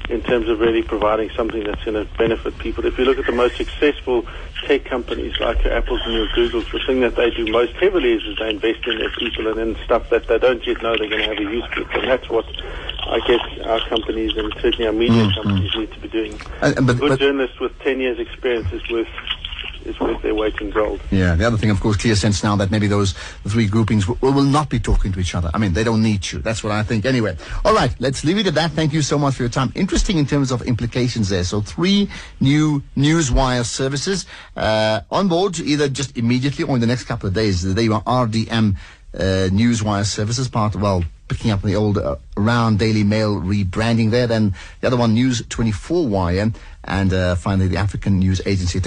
in 0.09 0.21
terms 0.21 0.49
of 0.49 0.59
really 0.59 0.83
providing 0.83 1.29
something 1.31 1.63
that's 1.63 1.83
going 1.83 1.95
to 1.95 2.11
benefit 2.17 2.57
people. 2.59 2.85
If 2.85 2.97
you 2.97 3.05
look 3.05 3.17
at 3.17 3.25
the 3.25 3.31
most 3.31 3.55
successful 3.57 4.25
tech 4.65 4.85
companies 4.85 5.39
like 5.39 5.63
your 5.63 5.73
Apples 5.73 6.01
and 6.05 6.13
your 6.13 6.27
Googles, 6.27 6.71
the 6.71 6.79
thing 6.85 7.01
that 7.01 7.15
they 7.15 7.29
do 7.29 7.51
most 7.51 7.73
heavily 7.73 8.13
is, 8.13 8.23
is 8.23 8.37
they 8.37 8.49
invest 8.49 8.85
in 8.85 8.99
their 8.99 9.11
people 9.11 9.47
and 9.47 9.59
in 9.59 9.83
stuff 9.83 10.09
that 10.09 10.27
they 10.27 10.37
don't 10.37 10.65
yet 10.65 10.81
know 10.81 10.97
they're 10.97 11.09
going 11.09 11.23
to 11.23 11.29
have 11.29 11.37
a 11.37 11.41
use 11.41 11.65
for. 11.73 11.99
And 11.99 12.09
that's 12.09 12.29
what 12.29 12.45
I 13.07 13.19
guess 13.27 13.41
our 13.65 13.79
companies 13.87 14.35
and 14.37 14.53
certainly 14.61 14.87
our 14.87 14.93
media 14.93 15.29
companies 15.35 15.71
need 15.75 15.91
to 15.91 15.99
be 15.99 16.07
doing. 16.07 16.33
Uh, 16.61 16.73
but- 16.81 16.95
a 16.95 16.99
good 16.99 17.09
but- 17.09 17.19
journalist 17.19 17.59
with 17.59 17.77
10 17.79 17.99
years 17.99 18.19
experience 18.19 18.71
is 18.71 18.87
worth 18.89 19.07
is 19.85 19.99
worth 19.99 20.21
their 20.21 20.33
weight 20.33 20.55
in 20.61 20.69
gold. 20.69 21.01
Yeah, 21.11 21.35
the 21.35 21.45
other 21.45 21.57
thing, 21.57 21.69
of 21.69 21.81
course, 21.81 21.97
clear 21.97 22.15
sense 22.15 22.41
now 22.41 22.55
that 22.55 22.71
maybe 22.71 22.87
those 22.87 23.13
three 23.45 23.67
groupings 23.67 24.07
will, 24.07 24.17
will 24.21 24.43
not 24.43 24.69
be 24.69 24.79
talking 24.79 25.11
to 25.11 25.19
each 25.19 25.35
other. 25.35 25.51
I 25.53 25.57
mean, 25.57 25.73
they 25.73 25.83
don't 25.83 26.01
need 26.01 26.31
you. 26.31 26.39
That's 26.39 26.63
what 26.63 26.71
I 26.71 26.83
think. 26.83 27.05
Anyway, 27.05 27.35
all 27.65 27.73
right, 27.73 27.93
let's 27.99 28.23
leave 28.23 28.37
it 28.37 28.47
at 28.47 28.53
that. 28.55 28.71
Thank 28.71 28.93
you 28.93 29.01
so 29.01 29.17
much 29.17 29.35
for 29.35 29.43
your 29.43 29.49
time. 29.49 29.73
Interesting 29.75 30.17
in 30.17 30.25
terms 30.25 30.51
of 30.51 30.61
implications 30.61 31.27
there. 31.27 31.43
So 31.43 31.59
three 31.59 32.09
new 32.39 32.81
Newswire 32.95 33.65
services 33.65 34.25
uh, 34.55 35.01
on 35.11 35.27
board, 35.27 35.59
either 35.59 35.89
just 35.89 36.17
immediately 36.17 36.63
or 36.63 36.75
in 36.75 36.81
the 36.81 36.87
next 36.87 37.03
couple 37.03 37.27
of 37.27 37.33
days. 37.33 37.73
They 37.73 37.89
are 37.89 38.01
RDM 38.03 38.77
uh, 39.13 39.19
Newswire 39.51 40.05
services, 40.05 40.47
part 40.47 40.75
of 40.75 40.81
well 40.81 41.03
picking 41.33 41.49
up 41.49 41.63
the 41.63 41.75
old 41.75 41.97
uh, 41.97 42.15
Rand 42.37 42.77
Daily 42.77 43.03
Mail 43.03 43.41
rebranding 43.41 44.11
there. 44.11 44.27
Then 44.27 44.53
the 44.81 44.87
other 44.87 44.97
one, 44.97 45.13
News 45.13 45.41
24 45.49 46.07
Wire, 46.07 46.51
and 46.83 47.11
uh, 47.11 47.33
finally 47.33 47.67
the 47.67 47.77
African 47.77 48.19
News 48.19 48.39
Agency. 48.45 48.79